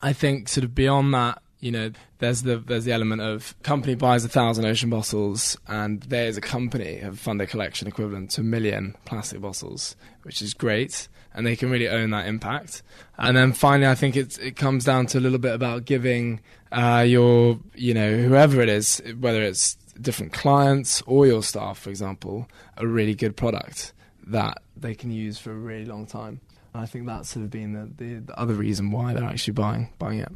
I 0.00 0.12
think 0.12 0.48
sort 0.48 0.62
of 0.64 0.74
beyond 0.74 1.12
that, 1.14 1.42
you 1.60 1.72
know, 1.72 1.90
there's 2.18 2.42
the 2.42 2.58
there's 2.58 2.84
the 2.84 2.92
element 2.92 3.22
of 3.22 3.54
company 3.62 3.94
buys 3.94 4.24
a 4.24 4.28
thousand 4.28 4.66
ocean 4.66 4.90
bottles, 4.90 5.56
and 5.66 6.02
they 6.02 6.26
as 6.26 6.36
a 6.36 6.40
company 6.40 6.96
have 6.96 7.18
funded 7.18 7.48
a 7.48 7.50
collection 7.50 7.88
equivalent 7.88 8.30
to 8.32 8.42
a 8.42 8.44
million 8.44 8.96
plastic 9.04 9.40
bottles, 9.40 9.96
which 10.22 10.42
is 10.42 10.54
great, 10.54 11.08
and 11.34 11.46
they 11.46 11.56
can 11.56 11.70
really 11.70 11.88
own 11.88 12.10
that 12.10 12.26
impact. 12.26 12.82
And 13.16 13.36
then 13.36 13.52
finally, 13.52 13.90
I 13.90 13.94
think 13.94 14.16
it's 14.16 14.38
it 14.38 14.56
comes 14.56 14.84
down 14.84 15.06
to 15.06 15.18
a 15.18 15.20
little 15.20 15.38
bit 15.38 15.54
about 15.54 15.86
giving 15.86 16.40
uh, 16.72 17.04
your 17.06 17.58
you 17.74 17.94
know 17.94 18.16
whoever 18.16 18.60
it 18.60 18.68
is, 18.68 19.02
whether 19.18 19.42
it's 19.42 19.76
different 20.00 20.32
clients 20.32 21.02
or 21.06 21.26
your 21.26 21.42
staff, 21.42 21.78
for 21.78 21.88
example, 21.88 22.48
a 22.76 22.86
really 22.86 23.14
good 23.14 23.34
product 23.34 23.94
that 24.26 24.58
they 24.76 24.94
can 24.94 25.10
use 25.10 25.38
for 25.38 25.52
a 25.52 25.54
really 25.54 25.86
long 25.86 26.06
time. 26.06 26.40
And 26.74 26.82
I 26.82 26.86
think 26.86 27.06
that's 27.06 27.30
sort 27.30 27.44
of 27.44 27.50
been 27.50 27.72
the, 27.72 27.90
the, 27.96 28.14
the 28.20 28.38
other 28.38 28.52
reason 28.52 28.90
why 28.90 29.14
they're 29.14 29.24
actually 29.24 29.54
buying 29.54 29.88
buying 29.98 30.18
it. 30.18 30.32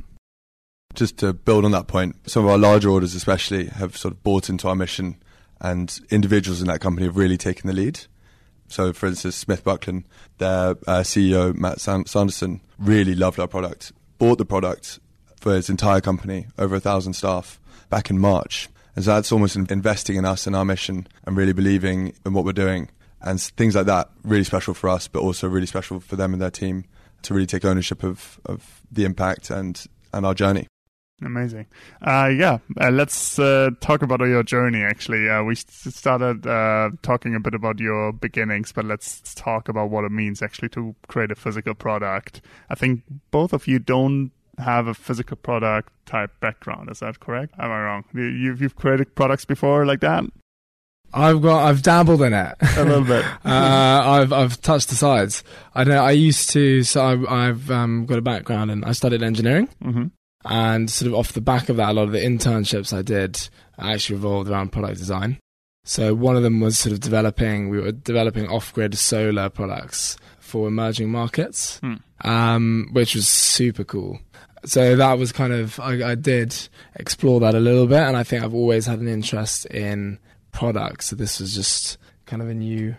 Just 0.95 1.19
to 1.19 1.33
build 1.33 1.65
on 1.65 1.71
that 1.73 1.87
point, 1.87 2.17
some 2.29 2.45
of 2.45 2.51
our 2.51 2.59
larger 2.59 2.91
orders, 2.91 3.15
especially, 3.15 3.67
have 3.67 3.97
sort 3.97 4.13
of 4.13 4.23
bought 4.23 4.49
into 4.49 4.69
our 4.69 4.75
mission, 4.75 5.17
and 5.61 6.01
individuals 6.11 6.61
in 6.61 6.69
that 6.69 6.81
company 6.81 7.07
have 7.07 7.17
really 7.17 7.37
taken 7.37 7.67
the 7.67 7.75
lead. 7.75 8.01
So, 8.69 8.93
for 8.93 9.07
instance, 9.07 9.37
Smith 9.37 9.65
Buckland, 9.65 10.05
their 10.39 10.71
uh, 10.87 11.03
CEO 11.03 11.55
Matt 11.55 11.81
San- 11.81 12.07
Sanderson 12.07 12.61
really 12.79 13.15
loved 13.15 13.39
our 13.39 13.49
product, 13.49 13.93
bought 14.19 14.39
the 14.39 14.45
product 14.45 15.01
for 15.37 15.55
his 15.55 15.69
entire 15.69 16.01
company, 16.01 16.47
over 16.59 16.77
a 16.77 16.81
thousand 16.81 17.15
staff, 17.15 17.61
back 17.89 18.11
in 18.11 18.19
March. 18.19 18.69
And 18.95 19.05
so 19.05 19.15
that's 19.15 19.33
almost 19.33 19.57
in- 19.57 19.67
investing 19.71 20.17
in 20.17 20.25
us 20.25 20.47
and 20.47 20.55
our 20.55 20.65
mission 20.65 21.07
and 21.25 21.37
really 21.37 21.53
believing 21.53 22.15
in 22.25 22.33
what 22.33 22.45
we're 22.45 22.53
doing. 22.53 22.91
And 23.21 23.41
things 23.41 23.75
like 23.75 23.87
that, 23.87 24.11
really 24.23 24.45
special 24.45 24.73
for 24.73 24.89
us, 24.89 25.09
but 25.09 25.21
also 25.21 25.49
really 25.49 25.67
special 25.67 26.01
for 26.01 26.17
them 26.17 26.33
and 26.33 26.41
their 26.41 26.51
team 26.51 26.85
to 27.23 27.35
really 27.35 27.47
take 27.47 27.65
ownership 27.65 28.03
of, 28.03 28.41
of 28.47 28.81
the 28.91 29.05
impact 29.05 29.51
and, 29.51 29.85
and 30.13 30.25
our 30.25 30.35
journey. 30.35 30.67
Amazing. 31.23 31.67
Uh, 32.01 32.31
yeah, 32.35 32.59
uh, 32.81 32.91
let's 32.91 33.39
uh, 33.39 33.71
talk 33.81 34.03
about 34.03 34.21
your 34.21 34.43
journey. 34.43 34.83
Actually, 34.83 35.29
uh, 35.29 35.43
we 35.43 35.55
started 35.55 36.47
uh, 36.47 36.91
talking 37.03 37.35
a 37.35 37.41
bit 37.41 37.53
about 37.55 37.79
your 37.79 38.13
beginnings, 38.13 38.73
but 38.73 38.85
let's 38.87 39.35
talk 39.35 39.69
about 39.69 39.91
what 39.91 40.05
it 40.05 40.13
means 40.13 40.41
actually 40.43 40.71
to 40.71 40.95
create 41.09 41.31
a 41.31 41.35
physical 41.35 41.75
product. 41.75 42.41
I 42.71 42.75
think 42.75 43.03
both 43.31 43.53
of 43.53 43.67
you 43.67 43.79
don't 43.79 44.31
have 44.59 44.87
a 44.87 44.95
physical 44.95 45.37
product 45.37 45.93
type 46.07 46.31
background. 46.41 46.91
Is 46.91 47.01
that 47.01 47.21
correct? 47.21 47.55
Am 47.59 47.71
I 47.71 47.83
wrong? 47.83 48.05
You- 48.15 48.23
You've, 48.25 48.63
you've 48.63 48.77
created 48.77 49.15
products 49.15 49.45
before 49.45 49.85
like 49.85 50.01
that? 50.01 50.25
I've 51.13 51.43
got 51.43 51.65
I've 51.67 51.83
dabbled 51.83 52.23
in 52.23 52.33
it 52.33 52.55
A 52.77 52.85
little 52.85 53.03
bit. 53.05 53.25
uh, 53.45 53.49
I've 54.05 54.33
I've 54.33 54.61
touched 54.61 54.91
the 54.91 54.95
sides. 54.95 55.43
I 55.75 55.83
know 55.83 56.05
I 56.05 56.13
used 56.13 56.51
to. 56.51 56.85
So 56.85 57.03
I, 57.27 57.49
I've 57.49 57.69
um, 57.69 58.07
got 58.07 58.19
a 58.19 58.23
background 58.23 58.71
and 58.71 58.85
I 58.85 58.93
studied 58.93 59.21
engineering, 59.23 59.69
hmm 59.83 60.07
and 60.45 60.91
sort 60.91 61.09
of 61.09 61.15
off 61.15 61.33
the 61.33 61.41
back 61.41 61.69
of 61.69 61.77
that, 61.77 61.91
a 61.91 61.93
lot 61.93 62.05
of 62.05 62.13
the 62.13 62.19
internships 62.21 62.97
I 62.97 63.03
did 63.03 63.49
actually 63.79 64.17
revolved 64.17 64.51
around 64.51 64.73
product 64.73 64.99
design. 64.99 65.39
So 65.85 66.15
one 66.15 66.37
of 66.37 66.43
them 66.43 66.61
was 66.61 66.79
sort 66.79 66.93
of 66.93 67.01
developing. 67.01 67.69
We 67.71 67.81
were 67.81 67.93
developing 67.93 68.47
off-grid 68.49 68.97
solar 68.99 69.49
products 69.49 70.17
for 70.39 70.69
emerging 70.69 71.11
markets, 71.11 71.79
Hmm. 71.79 71.95
um, 72.23 72.89
which 72.93 73.15
was 73.15 73.27
super 73.29 73.85
cool. 73.85 74.21
So 74.67 74.95
that 74.97 75.19
was 75.19 75.33
kind 75.33 75.55
of 75.55 75.81
I, 75.81 76.11
I 76.11 76.15
did 76.15 76.55
explore 76.97 77.41
that 77.41 77.55
a 77.55 77.61
little 77.61 77.87
bit, 77.87 78.01
and 78.01 78.15
I 78.17 78.23
think 78.25 78.45
I've 78.45 78.55
always 78.55 78.85
had 78.87 78.99
an 78.99 79.09
interest 79.09 79.65
in 79.67 80.19
products. 80.53 81.07
So 81.07 81.17
this 81.17 81.41
was 81.41 81.55
just 81.55 81.97
kind 82.27 82.43
of 82.43 82.49
a 82.49 82.55
new 82.55 82.95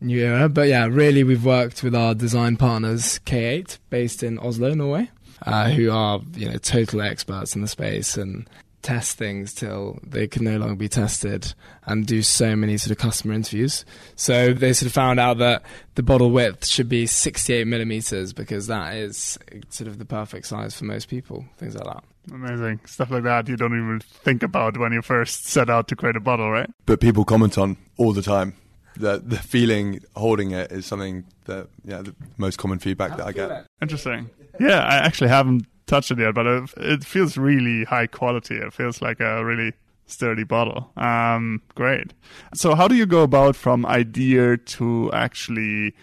new 0.00 0.24
era. 0.24 0.48
But 0.48 0.68
yeah, 0.68 0.86
really, 0.86 1.22
we've 1.22 1.44
worked 1.44 1.82
with 1.82 1.94
our 1.94 2.14
design 2.14 2.56
partners, 2.56 3.20
K8, 3.26 3.78
based 3.90 4.22
in 4.22 4.38
Oslo, 4.38 4.72
Norway, 4.72 5.10
uh, 5.46 5.70
who 5.70 5.90
are 5.90 6.20
you 6.34 6.48
know 6.48 6.56
total 6.58 7.02
experts 7.02 7.54
in 7.54 7.62
the 7.62 7.68
space 7.68 8.16
and 8.16 8.48
test 8.82 9.16
things 9.16 9.54
till 9.54 9.98
they 10.02 10.26
can 10.26 10.44
no 10.44 10.56
longer 10.58 10.74
be 10.74 10.88
tested 10.88 11.54
and 11.84 12.04
do 12.06 12.20
so 12.20 12.56
many 12.56 12.76
sort 12.76 12.90
of 12.90 12.98
customer 12.98 13.32
interviews. 13.32 13.84
So 14.16 14.52
they 14.52 14.72
sort 14.72 14.88
of 14.88 14.92
found 14.92 15.20
out 15.20 15.38
that 15.38 15.62
the 15.94 16.02
bottle 16.02 16.30
width 16.32 16.66
should 16.66 16.88
be 16.88 17.06
68 17.06 17.66
millimeters 17.66 18.32
because 18.32 18.66
that 18.66 18.96
is 18.96 19.38
sort 19.68 19.88
of 19.88 19.98
the 19.98 20.04
perfect 20.04 20.46
size 20.46 20.76
for 20.76 20.84
most 20.84 21.08
people. 21.08 21.44
Things 21.58 21.76
like 21.76 21.84
that. 21.84 22.04
Amazing. 22.32 22.80
Stuff 22.86 23.10
like 23.10 23.22
that 23.24 23.48
you 23.48 23.56
don't 23.56 23.72
even 23.72 24.00
think 24.00 24.42
about 24.42 24.76
when 24.78 24.92
you 24.92 25.02
first 25.02 25.46
set 25.46 25.70
out 25.70 25.88
to 25.88 25.96
create 25.96 26.16
a 26.16 26.20
bottle, 26.20 26.50
right? 26.50 26.70
but 26.86 27.00
people 27.00 27.24
comment 27.24 27.56
on 27.58 27.76
all 27.96 28.12
the 28.12 28.22
time. 28.22 28.54
The 28.96 29.22
the 29.24 29.38
feeling 29.38 30.00
holding 30.16 30.50
it 30.50 30.70
is 30.72 30.86
something 30.86 31.24
that 31.44 31.68
yeah 31.84 32.02
the 32.02 32.14
most 32.36 32.58
common 32.58 32.78
feedback 32.78 33.16
that 33.16 33.26
I 33.26 33.32
get. 33.32 33.66
Interesting. 33.80 34.30
Yeah, 34.60 34.80
I 34.80 34.96
actually 34.96 35.28
haven't 35.28 35.66
touched 35.86 36.10
it 36.10 36.18
yet, 36.18 36.34
but 36.34 36.46
it, 36.46 36.70
it 36.76 37.04
feels 37.04 37.36
really 37.36 37.84
high 37.84 38.06
quality. 38.06 38.56
It 38.56 38.72
feels 38.72 39.00
like 39.00 39.20
a 39.20 39.44
really 39.44 39.72
sturdy 40.06 40.44
bottle. 40.44 40.90
Um, 40.96 41.62
great. 41.74 42.12
So, 42.54 42.74
how 42.74 42.88
do 42.88 42.94
you 42.94 43.06
go 43.06 43.22
about 43.22 43.56
from 43.56 43.86
idea 43.86 44.56
to 44.56 45.10
actually 45.12 45.94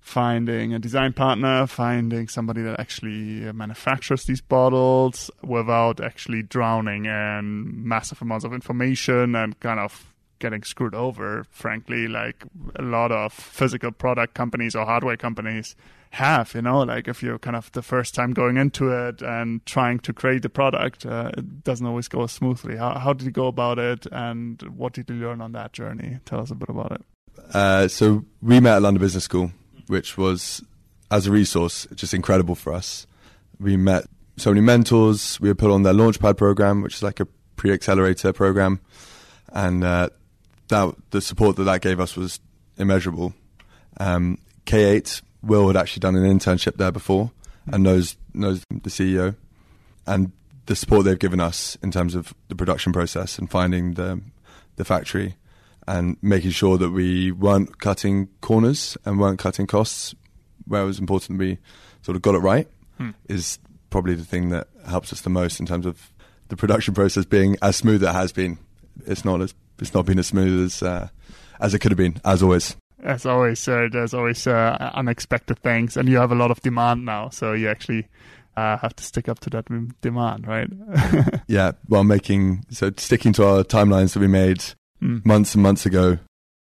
finding 0.00 0.74
a 0.74 0.78
design 0.78 1.12
partner, 1.12 1.66
finding 1.66 2.26
somebody 2.28 2.60
that 2.62 2.78
actually 2.80 3.52
manufactures 3.52 4.24
these 4.24 4.40
bottles 4.40 5.30
without 5.42 6.00
actually 6.00 6.42
drowning 6.42 7.06
in 7.06 7.88
massive 7.88 8.20
amounts 8.20 8.44
of 8.44 8.52
information 8.52 9.36
and 9.36 9.58
kind 9.60 9.78
of 9.78 10.11
getting 10.42 10.62
screwed 10.62 10.94
over, 10.94 11.46
frankly, 11.50 12.06
like 12.06 12.44
a 12.76 12.82
lot 12.82 13.10
of 13.10 13.32
physical 13.32 13.90
product 13.90 14.34
companies 14.34 14.74
or 14.74 14.84
hardware 14.84 15.16
companies 15.16 15.74
have, 16.10 16.54
you 16.54 16.60
know, 16.60 16.80
like 16.80 17.08
if 17.08 17.22
you're 17.22 17.38
kind 17.38 17.56
of 17.56 17.72
the 17.72 17.80
first 17.80 18.14
time 18.14 18.34
going 18.34 18.58
into 18.58 18.90
it 18.90 19.22
and 19.22 19.64
trying 19.64 19.98
to 20.00 20.12
create 20.12 20.42
the 20.42 20.50
product, 20.50 21.06
uh, 21.06 21.30
it 21.38 21.64
doesn't 21.64 21.86
always 21.86 22.08
go 22.08 22.26
smoothly. 22.26 22.76
How, 22.76 22.98
how 22.98 23.14
did 23.14 23.24
you 23.24 23.30
go 23.30 23.46
about 23.46 23.78
it 23.78 24.06
and 24.12 24.60
what 24.76 24.92
did 24.92 25.08
you 25.08 25.16
learn 25.16 25.40
on 25.40 25.52
that 25.52 25.72
journey? 25.72 26.18
Tell 26.26 26.40
us 26.40 26.50
a 26.50 26.54
bit 26.54 26.68
about 26.68 26.92
it. 26.92 27.02
Uh, 27.54 27.88
so 27.88 28.24
we 28.42 28.60
met 28.60 28.76
at 28.76 28.82
London 28.82 29.00
Business 29.00 29.24
School, 29.24 29.52
which 29.86 30.18
was, 30.18 30.62
as 31.10 31.26
a 31.26 31.30
resource, 31.30 31.86
just 31.94 32.12
incredible 32.12 32.56
for 32.56 32.74
us. 32.74 33.06
We 33.58 33.78
met 33.78 34.04
so 34.36 34.50
many 34.50 34.60
mentors. 34.60 35.40
We 35.40 35.48
were 35.48 35.54
put 35.54 35.70
on 35.70 35.82
their 35.82 35.94
Launchpad 35.94 36.36
program, 36.36 36.82
which 36.82 36.96
is 36.96 37.02
like 37.02 37.20
a 37.20 37.26
pre-accelerator 37.56 38.32
program, 38.32 38.80
and 39.52 39.84
uh, 39.84 40.08
that 40.72 40.94
the 41.10 41.20
support 41.20 41.56
that 41.56 41.64
that 41.64 41.80
gave 41.80 42.00
us 42.00 42.16
was 42.16 42.40
immeasurable. 42.76 43.34
Um, 43.98 44.38
K8, 44.66 45.22
Will 45.42 45.66
had 45.66 45.76
actually 45.76 46.00
done 46.00 46.16
an 46.16 46.24
internship 46.24 46.76
there 46.76 46.92
before 46.92 47.30
and 47.66 47.82
knows 47.82 48.16
knows 48.32 48.64
the 48.70 48.90
CEO, 48.90 49.36
and 50.06 50.32
the 50.66 50.76
support 50.76 51.04
they've 51.04 51.18
given 51.18 51.40
us 51.40 51.76
in 51.82 51.90
terms 51.90 52.14
of 52.14 52.32
the 52.48 52.54
production 52.54 52.92
process 52.92 53.38
and 53.38 53.50
finding 53.50 53.94
the 53.94 54.20
the 54.76 54.84
factory 54.84 55.36
and 55.86 56.16
making 56.22 56.52
sure 56.52 56.78
that 56.78 56.90
we 56.90 57.32
weren't 57.32 57.78
cutting 57.78 58.28
corners 58.40 58.96
and 59.04 59.18
weren't 59.18 59.38
cutting 59.38 59.66
costs 59.66 60.14
where 60.66 60.82
it 60.82 60.86
was 60.86 61.00
important 61.00 61.38
we 61.38 61.58
sort 62.02 62.14
of 62.14 62.22
got 62.22 62.36
it 62.36 62.38
right 62.38 62.68
hmm. 62.98 63.10
is 63.28 63.58
probably 63.90 64.14
the 64.14 64.24
thing 64.24 64.48
that 64.50 64.68
helps 64.88 65.12
us 65.12 65.20
the 65.22 65.30
most 65.30 65.58
in 65.60 65.66
terms 65.66 65.84
of 65.84 66.12
the 66.48 66.56
production 66.56 66.94
process 66.94 67.24
being 67.24 67.56
as 67.62 67.76
smooth 67.76 68.02
as 68.02 68.10
it 68.10 68.12
has 68.12 68.32
been. 68.32 68.58
It's 69.06 69.24
not 69.24 69.40
as 69.40 69.54
it's 69.82 69.94
not 69.94 70.06
been 70.06 70.18
as 70.18 70.28
smooth 70.28 70.64
as 70.64 70.82
uh, 70.82 71.08
as 71.60 71.74
it 71.74 71.80
could 71.80 71.92
have 71.92 71.98
been, 71.98 72.20
as 72.24 72.42
always. 72.42 72.76
As 73.02 73.26
always, 73.26 73.66
uh, 73.66 73.88
there's 73.90 74.14
always 74.14 74.46
uh, 74.46 74.90
unexpected 74.94 75.58
things, 75.58 75.96
and 75.96 76.08
you 76.08 76.18
have 76.18 76.30
a 76.30 76.36
lot 76.36 76.50
of 76.52 76.60
demand 76.60 77.04
now, 77.04 77.28
so 77.30 77.52
you 77.52 77.68
actually 77.68 78.06
uh, 78.56 78.76
have 78.78 78.94
to 78.96 79.04
stick 79.04 79.28
up 79.28 79.40
to 79.40 79.50
that 79.50 79.66
demand, 80.00 80.46
right? 80.46 80.68
yeah, 81.48 81.72
while 81.86 82.04
making 82.04 82.64
so 82.70 82.92
sticking 82.96 83.32
to 83.34 83.44
our 83.44 83.64
timelines 83.64 84.12
that 84.14 84.20
we 84.20 84.28
made 84.28 84.62
mm. 85.02 85.24
months 85.26 85.54
and 85.54 85.62
months 85.62 85.84
ago, 85.84 86.18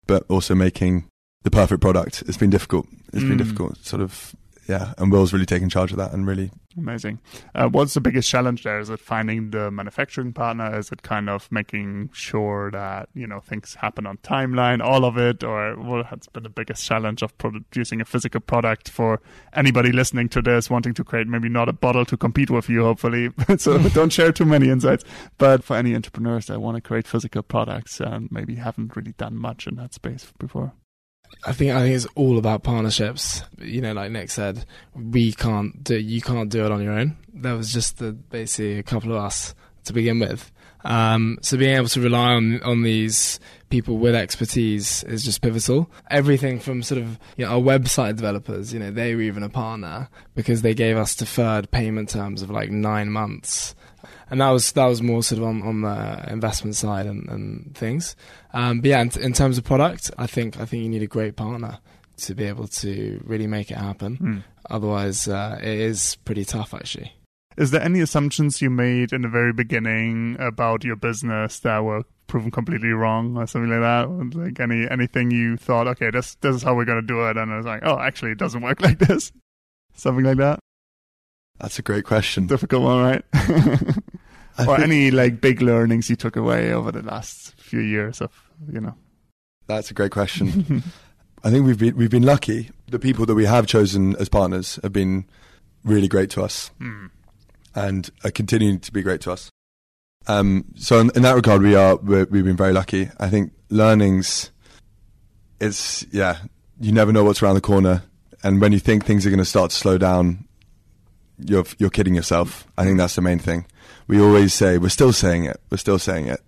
but 0.06 0.24
also 0.28 0.54
making 0.54 1.08
the 1.44 1.50
perfect 1.50 1.80
product. 1.80 2.22
It's 2.26 2.38
been 2.38 2.50
difficult. 2.50 2.86
It's 3.12 3.22
mm. 3.22 3.28
been 3.28 3.32
hmm. 3.32 3.36
difficult, 3.36 3.84
sort 3.84 4.02
of 4.02 4.34
yeah, 4.66 4.94
and 4.98 5.12
Will's 5.12 5.32
really 5.32 5.46
taken 5.46 5.68
charge 5.68 5.90
of 5.90 5.98
that 5.98 6.12
and 6.12 6.26
really 6.26 6.50
amazing. 6.76 7.20
Uh, 7.54 7.68
what's 7.68 7.94
the 7.94 8.00
biggest 8.00 8.28
challenge 8.28 8.62
there? 8.62 8.78
Is 8.78 8.90
it 8.90 9.00
finding 9.00 9.50
the 9.50 9.70
manufacturing 9.70 10.32
partner? 10.32 10.76
Is 10.78 10.90
it 10.90 11.02
kind 11.02 11.28
of 11.28 11.50
making 11.52 12.10
sure 12.12 12.70
that 12.70 13.08
you 13.14 13.26
know 13.26 13.40
things 13.40 13.74
happen 13.74 14.06
on 14.06 14.16
timeline, 14.18 14.82
all 14.82 15.04
of 15.04 15.18
it, 15.18 15.44
or 15.44 15.76
what 15.76 16.06
has 16.06 16.26
been 16.32 16.42
the 16.42 16.48
biggest 16.48 16.84
challenge 16.84 17.22
of 17.22 17.36
producing 17.38 18.00
a 18.00 18.04
physical 18.04 18.40
product 18.40 18.88
for 18.88 19.20
anybody 19.52 19.92
listening 19.92 20.28
to 20.30 20.42
this, 20.42 20.70
wanting 20.70 20.94
to 20.94 21.04
create 21.04 21.26
maybe 21.26 21.48
not 21.48 21.68
a 21.68 21.72
bottle 21.72 22.04
to 22.06 22.16
compete 22.16 22.50
with 22.50 22.68
you, 22.68 22.82
hopefully. 22.82 23.30
so 23.58 23.78
don't 23.90 24.12
share 24.12 24.32
too 24.32 24.44
many 24.44 24.68
insights. 24.68 25.04
But 25.38 25.64
for 25.64 25.76
any 25.76 25.94
entrepreneurs 25.94 26.46
that 26.46 26.60
want 26.60 26.76
to 26.76 26.80
create 26.80 27.06
physical 27.06 27.42
products 27.42 28.00
and 28.00 28.30
maybe 28.30 28.56
haven't 28.56 28.96
really 28.96 29.12
done 29.12 29.36
much 29.36 29.66
in 29.66 29.76
that 29.76 29.94
space 29.94 30.32
before. 30.38 30.72
I 31.46 31.52
think 31.52 31.72
I 31.72 31.80
think 31.80 31.94
it's 31.94 32.06
all 32.14 32.38
about 32.38 32.62
partnerships. 32.62 33.42
You 33.58 33.80
know, 33.80 33.92
like 33.92 34.10
Nick 34.10 34.30
said, 34.30 34.64
we 34.94 35.32
can't 35.32 35.82
do 35.84 35.98
you 35.98 36.20
can't 36.20 36.50
do 36.50 36.64
it 36.64 36.72
on 36.72 36.82
your 36.82 36.92
own. 36.92 37.16
There 37.32 37.56
was 37.56 37.72
just 37.72 37.98
the, 37.98 38.12
basically 38.12 38.78
a 38.78 38.82
couple 38.82 39.12
of 39.12 39.22
us 39.22 39.54
to 39.84 39.92
begin 39.92 40.18
with. 40.18 40.50
Um, 40.84 41.38
so 41.40 41.56
being 41.56 41.76
able 41.76 41.88
to 41.88 42.00
rely 42.00 42.32
on 42.32 42.62
on 42.62 42.82
these 42.82 43.40
people 43.70 43.98
with 43.98 44.14
expertise 44.14 45.02
is 45.04 45.24
just 45.24 45.42
pivotal. 45.42 45.90
Everything 46.10 46.60
from 46.60 46.82
sort 46.82 47.00
of 47.00 47.18
you 47.36 47.44
know, 47.44 47.52
our 47.52 47.60
website 47.60 48.16
developers, 48.16 48.72
you 48.72 48.78
know, 48.78 48.90
they 48.90 49.14
were 49.14 49.22
even 49.22 49.42
a 49.42 49.48
partner 49.48 50.08
because 50.34 50.62
they 50.62 50.74
gave 50.74 50.96
us 50.96 51.14
deferred 51.14 51.70
payment 51.70 52.08
terms 52.08 52.40
of 52.40 52.50
like 52.50 52.70
nine 52.70 53.10
months 53.10 53.74
and 54.30 54.40
that 54.40 54.50
was 54.50 54.72
that 54.72 54.86
was 54.86 55.02
more 55.02 55.22
sort 55.22 55.40
of 55.40 55.46
on, 55.46 55.62
on 55.62 55.80
the 55.82 56.32
investment 56.32 56.76
side 56.76 57.06
and, 57.06 57.28
and 57.28 57.74
things. 57.76 58.16
Um, 58.52 58.80
but 58.80 58.90
yeah, 58.90 59.00
in, 59.00 59.10
in, 59.20 59.32
terms 59.32 59.58
of 59.58 59.64
product, 59.64 60.10
I 60.18 60.26
think 60.26 60.60
I 60.60 60.64
think 60.64 60.82
you 60.82 60.88
need 60.88 61.02
a 61.02 61.06
great 61.06 61.36
partner 61.36 61.78
to 62.18 62.34
be 62.34 62.44
able 62.44 62.68
to 62.68 63.22
really 63.24 63.46
make 63.46 63.70
it 63.70 63.76
happen. 63.76 64.16
Mm. 64.16 64.44
Otherwise, 64.70 65.28
uh, 65.28 65.58
it 65.60 65.78
is 65.80 66.16
pretty 66.24 66.44
tough 66.44 66.74
actually. 66.74 67.12
Is 67.56 67.70
there 67.70 67.82
any 67.82 68.00
assumptions 68.00 68.60
you 68.60 68.70
made 68.70 69.12
in 69.12 69.22
the 69.22 69.28
very 69.28 69.52
beginning 69.52 70.36
about 70.40 70.82
your 70.82 70.96
business 70.96 71.60
that 71.60 71.84
were 71.84 72.02
proven 72.26 72.50
completely 72.50 72.88
wrong 72.88 73.36
or 73.36 73.46
something 73.46 73.70
like 73.70 73.80
that? 73.80 74.36
Like 74.36 74.58
any 74.58 74.88
anything 74.90 75.30
you 75.30 75.56
thought, 75.56 75.86
okay, 75.88 76.10
this 76.10 76.34
this 76.36 76.56
is 76.56 76.62
how 76.62 76.74
we're 76.74 76.84
gonna 76.84 77.02
do 77.02 77.28
it, 77.28 77.36
and 77.36 77.52
it 77.52 77.56
was 77.56 77.66
like, 77.66 77.82
oh, 77.84 77.98
actually, 77.98 78.32
it 78.32 78.38
doesn't 78.38 78.62
work 78.62 78.80
like 78.82 78.98
this. 78.98 79.32
Something 79.94 80.24
like 80.24 80.38
that. 80.38 80.58
That's 81.58 81.78
a 81.78 81.82
great 81.82 82.04
question. 82.04 82.46
Difficult 82.46 82.82
one, 82.82 83.00
right? 83.00 83.24
or 84.68 84.80
any 84.80 85.10
like 85.10 85.40
big 85.40 85.62
learnings 85.62 86.10
you 86.10 86.16
took 86.16 86.36
away 86.36 86.72
over 86.72 86.92
the 86.92 87.02
last 87.02 87.54
few 87.56 87.80
years 87.80 88.20
of 88.20 88.30
you 88.72 88.80
know? 88.80 88.94
That's 89.66 89.90
a 89.90 89.94
great 89.94 90.12
question. 90.12 90.82
I 91.44 91.50
think 91.50 91.66
we've 91.66 91.78
been 91.78 91.96
we've 91.96 92.10
been 92.10 92.24
lucky. 92.24 92.70
The 92.88 92.98
people 92.98 93.26
that 93.26 93.34
we 93.34 93.44
have 93.44 93.66
chosen 93.66 94.16
as 94.16 94.28
partners 94.28 94.78
have 94.82 94.92
been 94.92 95.26
really 95.84 96.08
great 96.08 96.30
to 96.30 96.42
us, 96.42 96.70
mm. 96.80 97.10
and 97.74 98.10
are 98.24 98.30
continuing 98.30 98.80
to 98.80 98.92
be 98.92 99.02
great 99.02 99.20
to 99.22 99.32
us. 99.32 99.50
Um, 100.26 100.64
so 100.76 101.00
in, 101.00 101.10
in, 101.14 101.22
that 101.22 101.34
regard, 101.34 101.60
we 101.60 101.74
are 101.74 101.96
we 101.96 102.18
have 102.18 102.30
been 102.30 102.56
very 102.56 102.72
lucky. 102.72 103.10
I 103.18 103.28
think 103.28 103.52
learnings, 103.68 104.50
it's 105.60 106.06
yeah, 106.10 106.38
you 106.80 106.92
never 106.92 107.12
know 107.12 107.24
what's 107.24 107.42
around 107.42 107.56
the 107.56 107.60
corner, 107.60 108.02
and 108.42 108.60
when 108.60 108.72
you 108.72 108.78
think 108.78 109.04
things 109.04 109.26
are 109.26 109.30
going 109.30 109.38
to 109.38 109.44
start 109.44 109.70
to 109.70 109.76
slow 109.76 109.98
down, 109.98 110.46
you're 111.38 111.64
you're 111.78 111.90
kidding 111.90 112.14
yourself. 112.14 112.66
I 112.76 112.84
think 112.84 112.98
that's 112.98 113.14
the 113.14 113.22
main 113.22 113.38
thing. 113.38 113.66
We 114.06 114.20
always 114.20 114.54
say 114.54 114.78
we're 114.78 114.88
still 114.88 115.12
saying 115.12 115.44
it. 115.44 115.60
We're 115.70 115.78
still 115.78 115.98
saying 115.98 116.26
it. 116.26 116.40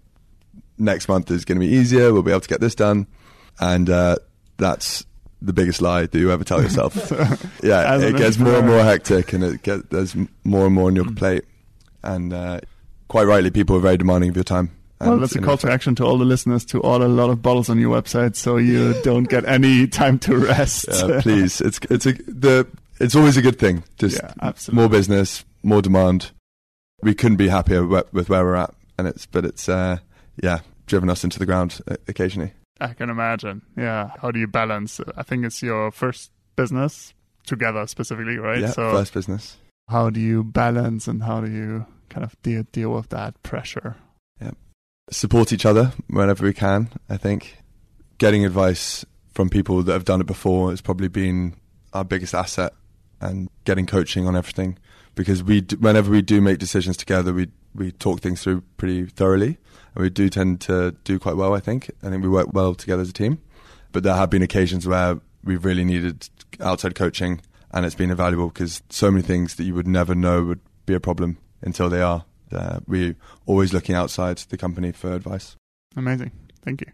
Next 0.79 1.09
month 1.09 1.31
is 1.31 1.45
going 1.45 1.59
to 1.61 1.67
be 1.67 1.73
easier. 1.73 2.13
We'll 2.13 2.23
be 2.23 2.31
able 2.31 2.41
to 2.41 2.49
get 2.49 2.61
this 2.61 2.75
done, 2.75 3.07
and 3.59 3.89
uh, 3.89 4.17
that's 4.59 5.07
the 5.43 5.53
biggest 5.53 5.81
lie 5.81 6.07
that 6.07 6.19
you 6.19 6.31
ever 6.31 6.45
tell 6.45 6.63
yourself. 6.63 6.95
yeah, 7.63 7.99
it 7.99 8.17
gets 8.17 8.39
more 8.39 8.57
and 8.57 8.67
more 8.67 8.83
hectic, 8.83 9.33
and 9.33 9.43
it 9.43 9.63
get 9.63 9.91
there's 9.91 10.15
more 10.45 10.67
and 10.67 10.75
more 10.75 10.89
on 10.89 10.97
your 10.97 11.07
mm. 11.07 11.17
plate, 11.17 11.45
and 12.03 12.33
uh, 12.33 12.61
quite 13.09 13.25
rightly, 13.25 13.51
people 13.51 13.77
are 13.77 13.81
very 13.81 13.97
demanding 13.97 14.31
of 14.31 14.37
your 14.37 14.45
time. 14.45 14.71
well, 15.01 15.19
that's 15.19 15.37
a 15.37 15.41
call 15.41 15.57
to 15.59 15.71
action 15.71 15.95
to 15.97 16.05
all 16.05 16.19
the 16.19 16.25
listeners 16.25 16.65
to 16.67 16.81
order 16.81 17.05
a 17.05 17.09
lot 17.09 17.31
of 17.31 17.43
bottles 17.43 17.69
on 17.69 17.79
your 17.79 17.95
website, 18.01 18.37
so 18.37 18.57
you 18.57 18.95
don't 19.03 19.29
get 19.29 19.47
any 19.47 19.87
time 19.87 20.19
to 20.21 20.37
rest. 20.37 20.87
Yeah, 20.91 21.21
please, 21.23 21.61
it's 21.61 21.81
it's 21.91 22.07
a, 22.07 22.13
the 22.13 22.67
it's 23.01 23.15
always 23.15 23.37
a 23.37 23.43
good 23.43 23.59
thing. 23.59 23.85
Just 23.99 24.21
yeah, 24.23 24.53
more 24.73 24.89
business, 24.89 25.45
more 25.63 25.83
demand. 25.83 26.31
We 27.03 27.15
couldn't 27.15 27.37
be 27.37 27.49
happier 27.49 27.87
with 27.87 28.29
where 28.29 28.45
we're 28.45 28.55
at, 28.55 28.75
and 28.99 29.07
it's 29.07 29.27
but 29.27 29.45
it's 29.45 29.69
uh, 29.69 29.99
yeah 30.43 30.61
driven 30.87 31.11
us 31.11 31.25
into 31.25 31.39
the 31.39 31.47
ground 31.47 31.81
occasionally. 32.09 32.53
I 32.81 32.93
can 32.95 33.11
imagine. 33.11 33.63
Yeah, 33.77 34.11
how 34.21 34.31
do 34.31 34.39
you 34.39 34.47
balance? 34.47 35.01
I 35.17 35.23
think 35.23 35.45
it's 35.45 35.63
your 35.63 35.91
first 35.91 36.31
business 36.57 37.15
together 37.47 37.87
specifically, 37.87 38.39
right? 38.39 38.61
Yeah, 38.61 38.71
so 38.71 38.93
first 38.93 39.15
business. 39.15 39.57
How 39.89 40.11
do 40.11 40.21
you 40.21 40.45
balance, 40.45 41.07
and 41.07 41.23
how 41.23 41.41
do 41.41 41.51
you 41.51 41.87
kind 42.09 42.25
of 42.25 42.41
deal 42.43 42.65
deal 42.73 42.93
with 42.93 43.11
that 43.11 43.41
pressure? 43.43 43.97
Yeah, 44.41 44.53
support 45.11 45.53
each 45.53 45.67
other 45.67 45.93
whenever 46.09 46.45
we 46.45 46.55
can. 46.55 46.91
I 47.09 47.17
think 47.17 47.59
getting 48.19 48.45
advice 48.45 49.05
from 49.33 49.51
people 49.51 49.83
that 49.83 49.93
have 49.93 50.05
done 50.05 50.21
it 50.21 50.27
before 50.27 50.71
has 50.71 50.81
probably 50.81 51.09
been 51.09 51.55
our 51.93 52.05
biggest 52.05 52.35
asset 52.35 52.73
and 53.27 53.49
getting 53.65 53.87
coaching 53.87 54.27
on 54.27 54.37
everything. 54.37 54.79
Because 55.15 55.43
we 55.43 55.63
d- 55.63 55.77
whenever 55.77 56.11
we 56.11 56.23
do 56.23 56.41
make 56.41 56.59
decisions 56.59 56.97
together 56.97 57.33
we 57.33 57.49
we 57.75 57.93
talk 57.93 58.21
things 58.21 58.43
through 58.43 58.63
pretty 58.77 59.07
thoroughly. 59.07 59.59
And 59.95 60.03
we 60.03 60.11
do 60.11 60.29
tend 60.29 60.61
to 60.63 60.93
do 61.05 61.19
quite 61.19 61.37
well 61.37 61.55
I 61.55 61.61
think. 61.61 61.91
I 62.03 62.11
think 62.11 62.23
we 62.23 62.29
work 62.29 62.53
well 62.53 62.75
together 62.75 63.03
as 63.03 63.11
a 63.11 63.15
team. 63.15 63.39
But 63.93 64.03
there 64.03 64.15
have 64.15 64.31
been 64.31 64.43
occasions 64.43 64.87
where 64.87 65.21
we've 65.45 65.65
really 65.65 65.85
needed 65.85 66.29
outside 66.61 66.95
coaching 66.95 67.41
and 67.73 67.85
it's 67.85 67.95
been 67.95 68.11
invaluable 68.11 68.49
because 68.49 68.83
so 68.91 69.11
many 69.11 69.23
things 69.23 69.55
that 69.57 69.65
you 69.65 69.75
would 69.75 69.87
never 69.87 70.15
know 70.15 70.45
would 70.45 70.61
be 70.87 70.95
a 70.95 71.01
problem 71.01 71.39
until 71.63 71.89
they 71.89 72.01
are 72.01 72.25
uh, 72.53 72.81
we're 72.87 73.17
always 73.47 73.73
looking 73.73 73.95
outside 73.95 74.39
the 74.39 74.57
company 74.57 74.93
for 74.93 75.13
advice. 75.13 75.57
Amazing. 75.97 76.31
Thank 76.65 76.83
you. 76.83 76.93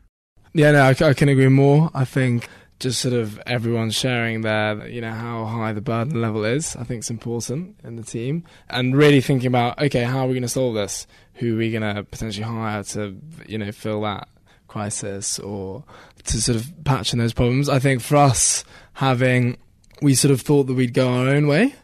Yeah 0.55 0.73
no 0.73 0.83
I, 0.83 0.91
I 1.11 1.15
can 1.15 1.29
agree 1.29 1.49
more. 1.49 1.91
I 1.95 2.05
think 2.05 2.49
just 2.83 3.01
sort 3.01 3.15
of 3.15 3.41
everyone 3.47 3.91
sharing 3.91 4.41
their, 4.41 4.89
you 4.89 5.01
know, 5.01 5.13
how 5.13 5.45
high 5.45 5.73
the 5.73 5.81
burden 5.81 6.21
level 6.21 6.45
is, 6.45 6.75
I 6.75 6.83
think 6.83 7.05
is 7.05 7.11
important 7.11 7.77
in 7.85 7.95
the 7.95 8.03
team. 8.03 8.43
And 8.69 8.97
really 8.97 9.21
thinking 9.21 9.47
about, 9.47 9.81
okay, 9.81 10.03
how 10.03 10.25
are 10.25 10.27
we 10.27 10.35
going 10.35 10.43
to 10.43 10.49
solve 10.49 10.75
this? 10.75 11.07
Who 11.35 11.55
are 11.55 11.59
we 11.59 11.71
going 11.71 11.95
to 11.95 12.03
potentially 12.03 12.45
hire 12.45 12.83
to, 12.83 13.17
you 13.47 13.57
know, 13.57 13.71
fill 13.71 14.03
that 14.03 14.29
crisis 14.67 15.39
or 15.39 15.85
to 16.25 16.43
sort 16.43 16.57
of 16.57 16.73
patch 16.85 17.13
in 17.13 17.21
those 17.21 17.33
problems? 17.33 17.69
I 17.69 17.79
think 17.79 18.03
for 18.03 18.17
us, 18.17 18.65
having, 18.95 19.59
we 20.03 20.17
sort 20.17 20.33
of 20.33 20.41
thought 20.41 20.65
that 20.65 20.75
we'd 20.75 20.93
go 20.93 21.09
our 21.09 21.29
own 21.29 21.47
way 21.47 21.77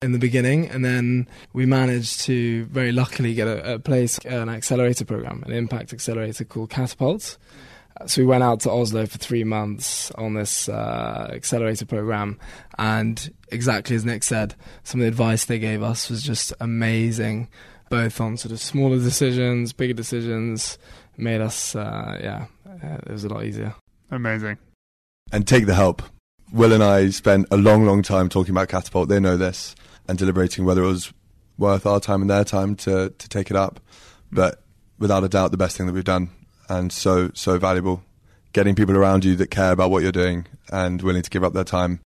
in 0.00 0.12
the 0.12 0.18
beginning, 0.18 0.68
and 0.68 0.84
then 0.84 1.28
we 1.52 1.66
managed 1.66 2.22
to 2.22 2.64
very 2.64 2.92
luckily 2.92 3.34
get 3.34 3.46
a, 3.46 3.74
a 3.74 3.78
place, 3.78 4.18
an 4.24 4.48
accelerator 4.48 5.04
program, 5.04 5.42
an 5.46 5.52
impact 5.52 5.92
accelerator 5.92 6.44
called 6.44 6.70
Katapult 6.70 7.36
So 8.06 8.22
we 8.22 8.26
went 8.26 8.42
out 8.42 8.60
to 8.60 8.70
Oslo 8.70 9.06
for 9.06 9.18
three 9.18 9.44
months 9.44 10.10
on 10.12 10.34
this 10.34 10.68
uh, 10.68 11.30
accelerator 11.32 11.86
program, 11.86 12.38
and 12.78 13.32
exactly 13.50 13.96
as 13.96 14.04
Nick 14.04 14.22
said, 14.22 14.54
some 14.82 15.00
of 15.00 15.04
the 15.04 15.08
advice 15.08 15.44
they 15.44 15.58
gave 15.58 15.82
us 15.82 16.10
was 16.10 16.22
just 16.22 16.52
amazing, 16.60 17.48
both 17.90 18.20
on 18.20 18.36
sort 18.36 18.52
of 18.52 18.60
smaller 18.60 18.98
decisions, 18.98 19.72
bigger 19.72 19.94
decisions. 19.94 20.78
Made 21.18 21.42
us, 21.42 21.76
uh, 21.76 22.18
yeah, 22.22 22.46
uh, 22.66 22.96
it 23.06 23.12
was 23.12 23.24
a 23.24 23.28
lot 23.28 23.44
easier. 23.44 23.74
Amazing. 24.10 24.56
And 25.30 25.46
take 25.46 25.66
the 25.66 25.74
help. 25.74 26.02
Will 26.52 26.72
and 26.72 26.82
I 26.82 27.10
spent 27.10 27.46
a 27.50 27.56
long, 27.56 27.84
long 27.84 28.02
time 28.02 28.28
talking 28.28 28.50
about 28.50 28.68
Katapult. 28.68 29.08
They 29.08 29.20
know 29.20 29.36
this 29.36 29.74
and 30.08 30.18
deliberating 30.18 30.64
whether 30.64 30.82
it 30.82 30.86
was 30.86 31.12
worth 31.58 31.86
our 31.86 32.00
time 32.00 32.22
and 32.22 32.30
their 32.30 32.44
time 32.44 32.74
to 32.76 33.10
to 33.16 33.28
take 33.28 33.50
it 33.50 33.56
up. 33.56 33.80
But 34.30 34.62
without 34.98 35.24
a 35.24 35.28
doubt, 35.28 35.50
the 35.50 35.56
best 35.56 35.76
thing 35.76 35.86
that 35.86 35.92
we've 35.92 36.04
done, 36.04 36.30
and 36.68 36.92
so 36.92 37.30
so 37.34 37.58
valuable. 37.58 38.02
Getting 38.52 38.74
people 38.74 38.96
around 38.96 39.24
you 39.24 39.34
that 39.36 39.50
care 39.50 39.72
about 39.72 39.90
what 39.90 40.02
you're 40.02 40.12
doing 40.12 40.46
and 40.70 41.00
willing 41.00 41.22
to 41.22 41.30
give 41.30 41.42
up 41.42 41.54
their 41.54 41.64
time 41.64 42.00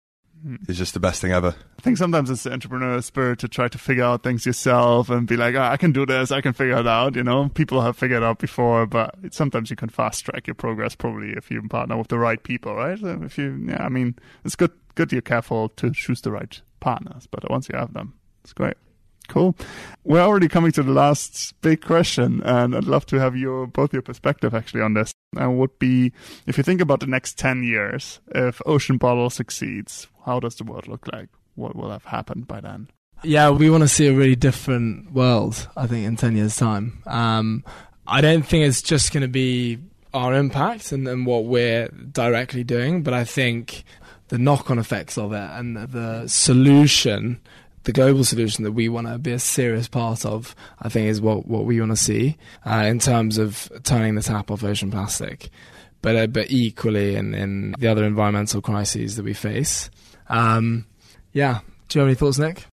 hmm. 0.43 0.57
is 0.67 0.77
just 0.77 0.93
the 0.93 0.99
best 0.99 1.19
thing 1.19 1.31
ever. 1.31 1.55
I 1.79 1.81
think 1.81 1.97
sometimes 1.97 2.29
it's 2.29 2.43
the 2.43 2.51
entrepreneurial 2.51 3.03
spirit 3.03 3.39
to 3.39 3.47
try 3.47 3.67
to 3.67 3.77
figure 3.79 4.03
out 4.03 4.21
things 4.21 4.45
yourself 4.45 5.09
and 5.09 5.27
be 5.27 5.37
like, 5.37 5.55
oh, 5.55 5.61
I 5.61 5.77
can 5.77 5.91
do 5.91 6.05
this, 6.05 6.31
I 6.31 6.41
can 6.41 6.53
figure 6.53 6.77
it 6.77 6.87
out. 6.87 7.15
You 7.15 7.23
know, 7.23 7.49
people 7.49 7.81
have 7.81 7.97
figured 7.97 8.21
out 8.21 8.37
before, 8.37 8.85
but 8.85 9.15
sometimes 9.31 9.71
you 9.71 9.75
can 9.75 9.89
fast 9.89 10.25
track 10.25 10.45
your 10.45 10.55
progress 10.55 10.95
probably 10.95 11.31
if 11.31 11.49
you 11.49 11.61
partner 11.67 11.97
with 11.97 12.09
the 12.09 12.19
right 12.19 12.41
people, 12.41 12.75
right? 12.75 12.99
If 13.01 13.39
you, 13.39 13.65
yeah, 13.67 13.83
I 13.83 13.89
mean, 13.89 14.15
it's 14.43 14.55
good, 14.55 14.71
good 14.93 15.11
you're 15.11 15.21
careful 15.21 15.69
to 15.69 15.91
choose 15.91 16.21
the 16.21 16.31
right 16.31 16.61
partners, 16.79 17.27
but 17.29 17.49
once 17.49 17.69
you 17.69 17.77
have 17.77 17.93
them, 17.93 18.13
it's 18.43 18.53
great. 18.53 18.77
Cool. 19.27 19.55
We're 20.03 20.21
already 20.21 20.47
coming 20.47 20.71
to 20.73 20.83
the 20.83 20.91
last 20.91 21.59
big 21.61 21.81
question, 21.81 22.41
and 22.43 22.75
I'd 22.75 22.85
love 22.85 23.05
to 23.07 23.19
have 23.19 23.35
your 23.35 23.67
both 23.67 23.93
your 23.93 24.01
perspective 24.01 24.53
actually 24.53 24.81
on 24.81 24.93
this. 24.93 25.11
And 25.35 25.57
would 25.57 25.77
be 25.79 26.13
if 26.45 26.57
you 26.57 26.63
think 26.63 26.81
about 26.81 26.99
the 26.99 27.07
next 27.07 27.37
ten 27.37 27.63
years, 27.63 28.19
if 28.33 28.61
Ocean 28.65 28.97
Bottle 28.97 29.29
succeeds, 29.29 30.07
how 30.25 30.39
does 30.39 30.55
the 30.55 30.63
world 30.63 30.87
look 30.87 31.07
like? 31.11 31.29
What 31.55 31.75
will 31.75 31.91
have 31.91 32.05
happened 32.05 32.47
by 32.47 32.61
then? 32.61 32.89
Yeah, 33.23 33.49
we 33.49 33.69
want 33.69 33.81
to 33.81 33.87
see 33.87 34.07
a 34.07 34.13
really 34.13 34.35
different 34.35 35.11
world. 35.11 35.67
I 35.75 35.87
think 35.87 36.05
in 36.05 36.15
ten 36.15 36.35
years' 36.35 36.57
time. 36.57 37.01
Um, 37.05 37.63
I 38.07 38.21
don't 38.21 38.45
think 38.45 38.65
it's 38.65 38.81
just 38.81 39.11
going 39.11 39.21
to 39.21 39.27
be 39.27 39.79
our 40.13 40.33
impact 40.33 40.91
and, 40.91 41.07
and 41.07 41.25
what 41.25 41.45
we're 41.45 41.87
directly 41.87 42.63
doing, 42.63 43.03
but 43.03 43.13
I 43.13 43.25
think 43.25 43.83
the 44.29 44.37
knock-on 44.37 44.79
effects 44.79 45.17
of 45.17 45.33
it 45.33 45.49
and 45.51 45.75
the 45.75 46.27
solution 46.27 47.41
the 47.85 47.93
global 47.93 48.23
solution 48.23 48.63
that 48.63 48.73
we 48.73 48.89
want 48.89 49.07
to 49.07 49.17
be 49.17 49.31
a 49.31 49.39
serious 49.39 49.87
part 49.87 50.25
of, 50.25 50.55
I 50.81 50.89
think, 50.89 51.07
is 51.07 51.21
what, 51.21 51.47
what 51.47 51.65
we 51.65 51.79
want 51.79 51.91
to 51.91 51.95
see 51.95 52.35
uh, 52.65 52.83
in 52.87 52.99
terms 52.99 53.37
of 53.37 53.71
turning 53.83 54.15
the 54.15 54.21
tap 54.21 54.51
off 54.51 54.63
ocean 54.63 54.91
plastic. 54.91 55.49
But, 56.01 56.15
uh, 56.15 56.27
but 56.27 56.51
equally 56.51 57.15
in, 57.15 57.33
in 57.33 57.73
the 57.79 57.87
other 57.87 58.03
environmental 58.03 58.61
crises 58.61 59.15
that 59.15 59.23
we 59.23 59.33
face. 59.33 59.89
Um, 60.27 60.85
yeah. 61.31 61.59
Do 61.87 61.97
you 61.97 62.01
have 62.01 62.09
any 62.09 62.15
thoughts, 62.15 62.37
Nick? 62.37 62.65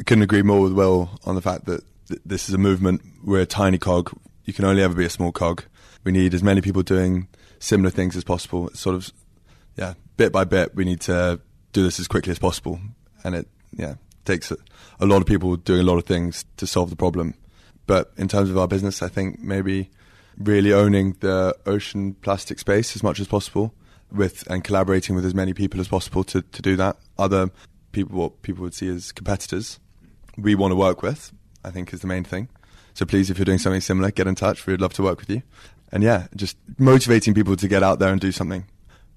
I 0.00 0.04
couldn't 0.04 0.22
agree 0.24 0.42
more 0.42 0.60
with 0.60 0.72
Will 0.72 1.10
on 1.24 1.34
the 1.34 1.42
fact 1.42 1.66
that 1.66 1.82
th- 2.08 2.20
this 2.24 2.48
is 2.48 2.54
a 2.54 2.58
movement. 2.58 3.02
We're 3.22 3.40
a 3.40 3.46
tiny 3.46 3.78
cog. 3.78 4.12
You 4.44 4.52
can 4.52 4.64
only 4.64 4.82
ever 4.82 4.94
be 4.94 5.04
a 5.04 5.10
small 5.10 5.32
cog. 5.32 5.64
We 6.04 6.12
need 6.12 6.34
as 6.34 6.42
many 6.42 6.60
people 6.60 6.82
doing 6.82 7.28
similar 7.58 7.90
things 7.90 8.16
as 8.16 8.24
possible. 8.24 8.68
It's 8.68 8.80
sort 8.80 8.96
of, 8.96 9.10
yeah, 9.76 9.94
bit 10.16 10.32
by 10.32 10.44
bit, 10.44 10.74
we 10.74 10.84
need 10.84 11.00
to 11.02 11.40
do 11.72 11.82
this 11.82 11.98
as 11.98 12.08
quickly 12.08 12.30
as 12.30 12.38
possible. 12.38 12.78
And 13.24 13.34
it, 13.34 13.48
yeah, 13.72 13.94
takes 14.24 14.50
a, 14.50 15.06
lot 15.06 15.20
of 15.20 15.26
people 15.26 15.56
doing 15.56 15.80
a 15.80 15.84
lot 15.84 15.98
of 15.98 16.04
things 16.04 16.44
to 16.56 16.66
solve 16.66 16.90
the 16.90 16.96
problem. 16.96 17.34
But 17.86 18.12
in 18.16 18.28
terms 18.28 18.50
of 18.50 18.58
our 18.58 18.68
business, 18.68 19.02
I 19.02 19.08
think 19.08 19.40
maybe 19.40 19.90
really 20.38 20.72
owning 20.72 21.16
the 21.20 21.54
ocean 21.66 22.14
plastic 22.14 22.58
space 22.58 22.96
as 22.96 23.02
much 23.02 23.20
as 23.20 23.26
possible 23.26 23.74
with 24.10 24.48
and 24.50 24.64
collaborating 24.64 25.14
with 25.14 25.24
as 25.24 25.34
many 25.34 25.52
people 25.52 25.80
as 25.80 25.88
possible 25.88 26.24
to, 26.24 26.42
to 26.42 26.62
do 26.62 26.76
that. 26.76 26.96
Other 27.18 27.50
people, 27.92 28.18
what 28.18 28.42
people 28.42 28.62
would 28.62 28.74
see 28.74 28.88
as 28.88 29.12
competitors, 29.12 29.78
we 30.36 30.54
want 30.54 30.72
to 30.72 30.76
work 30.76 31.02
with, 31.02 31.32
I 31.64 31.70
think 31.70 31.92
is 31.92 32.00
the 32.00 32.06
main 32.06 32.24
thing. 32.24 32.48
So 32.94 33.04
please, 33.04 33.28
if 33.28 33.38
you're 33.38 33.44
doing 33.44 33.58
something 33.58 33.80
similar, 33.80 34.10
get 34.10 34.26
in 34.26 34.34
touch. 34.34 34.66
We'd 34.66 34.80
love 34.80 34.94
to 34.94 35.02
work 35.02 35.20
with 35.20 35.30
you. 35.30 35.42
And 35.92 36.02
yeah, 36.02 36.28
just 36.34 36.56
motivating 36.78 37.34
people 37.34 37.56
to 37.56 37.68
get 37.68 37.82
out 37.82 37.98
there 37.98 38.10
and 38.10 38.20
do 38.20 38.32
something. 38.32 38.66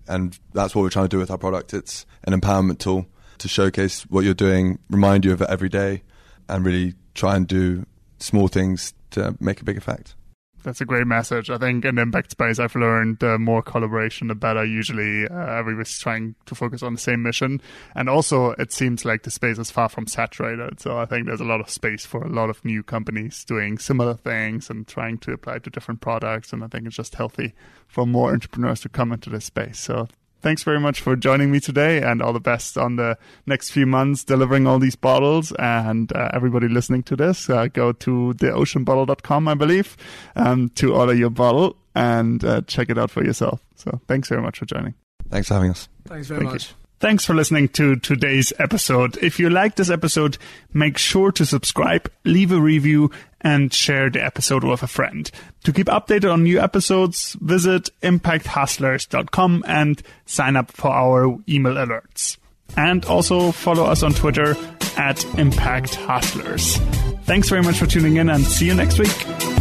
And 0.08 0.38
that's 0.54 0.76
what 0.76 0.82
we're 0.82 0.89
trying 0.89 1.06
to 1.06 1.10
do 1.10 1.20
with 1.20 1.32
our 1.32 1.38
product. 1.38 1.74
It's 1.74 2.06
an 2.24 2.39
empowerment 2.39 2.80
tool 2.80 3.08
to 3.39 3.47
showcase 3.47 4.04
what 4.04 4.23
you're 4.23 4.34
doing, 4.34 4.80
remind 4.89 5.26
you 5.26 5.32
of 5.32 5.41
it 5.41 5.50
every 5.50 5.69
day, 5.69 6.04
and 6.50 6.65
really 6.65 6.93
try 7.13 7.36
and 7.36 7.47
do 7.47 7.86
small 8.19 8.47
things 8.47 8.93
to 9.12 9.36
make 9.39 9.62
a 9.62 9.63
big 9.63 9.78
effect. 9.78 10.15
That's 10.63 10.82
a 10.82 10.86
great 10.86 11.08
message. 11.08 11.50
I 11.50 11.58
think 11.58 11.86
in 11.86 11.97
impact 11.97 12.32
space, 12.32 12.60
I've 12.60 12.76
learned 12.76 13.19
the 13.19 13.39
more 13.39 13.62
collaboration, 13.62 14.28
the 14.28 14.36
better. 14.36 14.65
Usually, 14.65 15.26
uh, 15.26 15.34
everybody's 15.34 15.97
trying 15.97 16.36
to 16.45 16.56
focus 16.56 16.84
on 16.84 16.93
the 16.93 17.00
same 17.00 17.23
mission, 17.23 17.62
and 17.95 18.10
also 18.10 18.52
it 18.52 18.73
seems 18.73 19.06
like 19.06 19.23
the 19.23 19.32
space 19.32 19.60
is 19.60 19.71
far 19.71 19.88
from 19.88 20.08
saturated. 20.08 20.82
So 20.82 20.97
I 20.97 21.06
think 21.06 21.26
there's 21.26 21.39
a 21.39 21.45
lot 21.45 21.62
of 21.62 21.69
space 21.69 22.06
for 22.06 22.21
a 22.21 22.30
lot 22.30 22.50
of 22.50 22.65
new 22.65 22.84
companies 22.84 23.45
doing 23.45 23.78
similar 23.78 24.15
things 24.15 24.69
and 24.69 24.86
trying 24.86 25.19
to 25.19 25.32
apply 25.32 25.60
to 25.60 25.69
different 25.69 26.02
products. 26.02 26.52
And 26.52 26.63
I 26.63 26.67
think 26.67 26.86
it's 26.86 26.97
just 26.97 27.15
healthy 27.15 27.54
for 27.88 28.06
more 28.06 28.34
entrepreneurs 28.34 28.82
to 28.82 28.89
come 28.89 29.13
into 29.13 29.30
this 29.30 29.45
space. 29.45 29.80
So 29.80 30.10
thanks 30.41 30.63
very 30.63 30.80
much 30.80 31.02
for 31.02 31.15
joining 31.15 31.52
me 31.52 31.60
today 31.60 32.02
and 32.02 32.21
all 32.21 32.34
the 32.34 32.39
best 32.39 32.78
on 32.78 32.95
the 32.95 33.17
next 33.45 33.71
few 33.71 33.86
months 33.86 34.23
delivering 34.23 34.67
all 34.67 34.80
these 34.80 34.95
bottles 34.95 35.52
and 35.60 36.12
uh, 36.13 36.30
everybody 36.34 36.67
listening 36.67 37.04
to 37.04 37.15
this. 37.15 37.50
Uh, 37.50 37.67
go 37.67 37.91
to 37.91 38.34
theoceanbottle.com 38.38 39.47
i 39.47 39.54
believe 39.54 39.97
um, 40.36 40.69
to 40.69 40.93
order 40.93 41.13
your 41.13 41.30
bottle 41.30 41.76
and 41.95 42.45
uh, 42.45 42.62
check 42.62 42.89
it 42.89 42.97
out 42.97 43.10
for 43.10 43.23
yourself. 43.23 43.60
So 43.76 44.00
thanks 44.08 44.30
very 44.30 44.41
much 44.41 44.60
for 44.60 44.65
joining. 44.65 44.93
Thanks 45.30 45.47
for 45.47 45.56
having 45.56 45.71
us. 45.71 45.89
Thanks 46.06 46.28
very 46.28 46.41
Thank 46.41 46.52
much. 46.54 46.69
you. 46.69 46.87
Thanks 47.00 47.26
for 47.26 47.36
listening 47.36 47.68
to 47.70 47.96
today's 47.96 48.52
episode. 48.58 49.18
If 49.18 49.40
you 49.40 49.52
like 49.52 49.76
this 49.76 49.92
episode, 49.92 50.40
make 50.74 50.98
sure 50.98 51.32
to 51.34 51.46
subscribe, 51.46 52.12
leave 52.26 52.52
a 52.52 52.60
review, 52.60 53.12
and 53.42 53.72
share 53.72 54.10
the 54.10 54.24
episode 54.24 54.64
with 54.64 54.82
a 54.82 54.88
friend. 54.88 55.30
To 55.66 55.72
keep 55.72 55.88
updated 55.88 56.34
on 56.34 56.44
new 56.44 56.60
episodes, 56.60 57.34
visit 57.40 57.90
impacthustlers.com 58.02 59.64
and 59.68 60.02
sign 60.26 60.56
up 60.56 60.72
for 60.72 60.90
our 60.90 61.38
email 61.48 61.76
alerts. 61.76 62.38
And 62.76 63.06
also 63.06 63.52
follow 63.52 63.86
us 63.86 64.02
on 64.02 64.14
Twitter 64.14 64.56
at 64.98 65.24
Impact 65.38 65.96
Hustlers. 65.96 66.78
Thanks 67.26 67.50
very 67.50 67.62
much 67.62 67.78
for 67.78 67.86
tuning 67.86 68.18
in 68.18 68.30
and 68.30 68.44
see 68.44 68.66
you 68.66 68.74
next 68.74 68.98
week. 68.98 69.57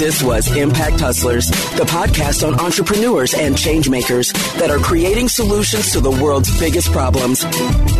This 0.00 0.22
was 0.22 0.56
Impact 0.56 0.98
Hustlers, 0.98 1.48
the 1.48 1.84
podcast 1.84 2.46
on 2.46 2.58
entrepreneurs 2.58 3.34
and 3.34 3.54
changemakers 3.54 4.32
that 4.58 4.70
are 4.70 4.78
creating 4.78 5.28
solutions 5.28 5.92
to 5.92 6.00
the 6.00 6.10
world's 6.10 6.58
biggest 6.58 6.90
problems. 6.90 7.44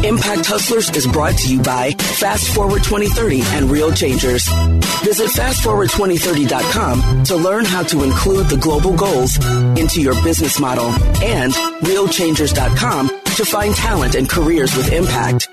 Impact 0.02 0.46
Hustlers 0.46 0.88
is 0.96 1.06
brought 1.06 1.36
to 1.36 1.52
you 1.52 1.60
by 1.60 1.92
Fast 1.92 2.54
Forward 2.54 2.84
2030 2.84 3.42
and 3.48 3.70
Real 3.70 3.92
Changers. 3.92 4.48
Visit 5.04 5.28
fastforward2030.com 5.32 7.24
to 7.24 7.36
learn 7.36 7.66
how 7.66 7.82
to 7.82 8.02
include 8.02 8.46
the 8.46 8.56
global 8.56 8.96
goals 8.96 9.36
into 9.78 10.00
your 10.00 10.14
business 10.22 10.58
model 10.58 10.86
and 11.22 11.52
realchangers.com 11.82 13.08
to 13.08 13.44
find 13.44 13.74
talent 13.74 14.14
and 14.14 14.26
careers 14.26 14.74
with 14.74 14.90
impact. 14.90 15.50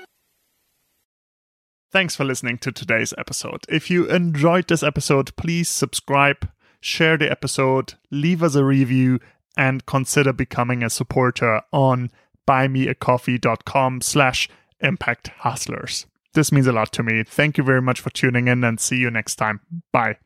Thanks 1.90 2.14
for 2.14 2.24
listening 2.24 2.58
to 2.58 2.72
today's 2.72 3.14
episode. 3.16 3.64
If 3.68 3.90
you 3.90 4.06
enjoyed 4.06 4.68
this 4.68 4.82
episode, 4.82 5.34
please 5.36 5.68
subscribe, 5.70 6.48
share 6.80 7.16
the 7.16 7.30
episode, 7.30 7.94
leave 8.10 8.42
us 8.42 8.54
a 8.54 8.64
review, 8.64 9.20
and 9.56 9.86
consider 9.86 10.32
becoming 10.32 10.82
a 10.82 10.90
supporter 10.90 11.62
on 11.72 12.10
buymeacoffee.com 12.46 14.02
slash 14.02 14.48
impact 14.80 15.28
hustlers. 15.38 16.06
This 16.34 16.52
means 16.52 16.66
a 16.66 16.72
lot 16.72 16.92
to 16.92 17.02
me. 17.02 17.24
Thank 17.24 17.58
you 17.58 17.64
very 17.64 17.82
much 17.82 18.00
for 18.00 18.10
tuning 18.10 18.48
in 18.48 18.62
and 18.64 18.78
see 18.78 18.96
you 18.96 19.10
next 19.10 19.36
time. 19.36 19.60
Bye. 19.92 20.18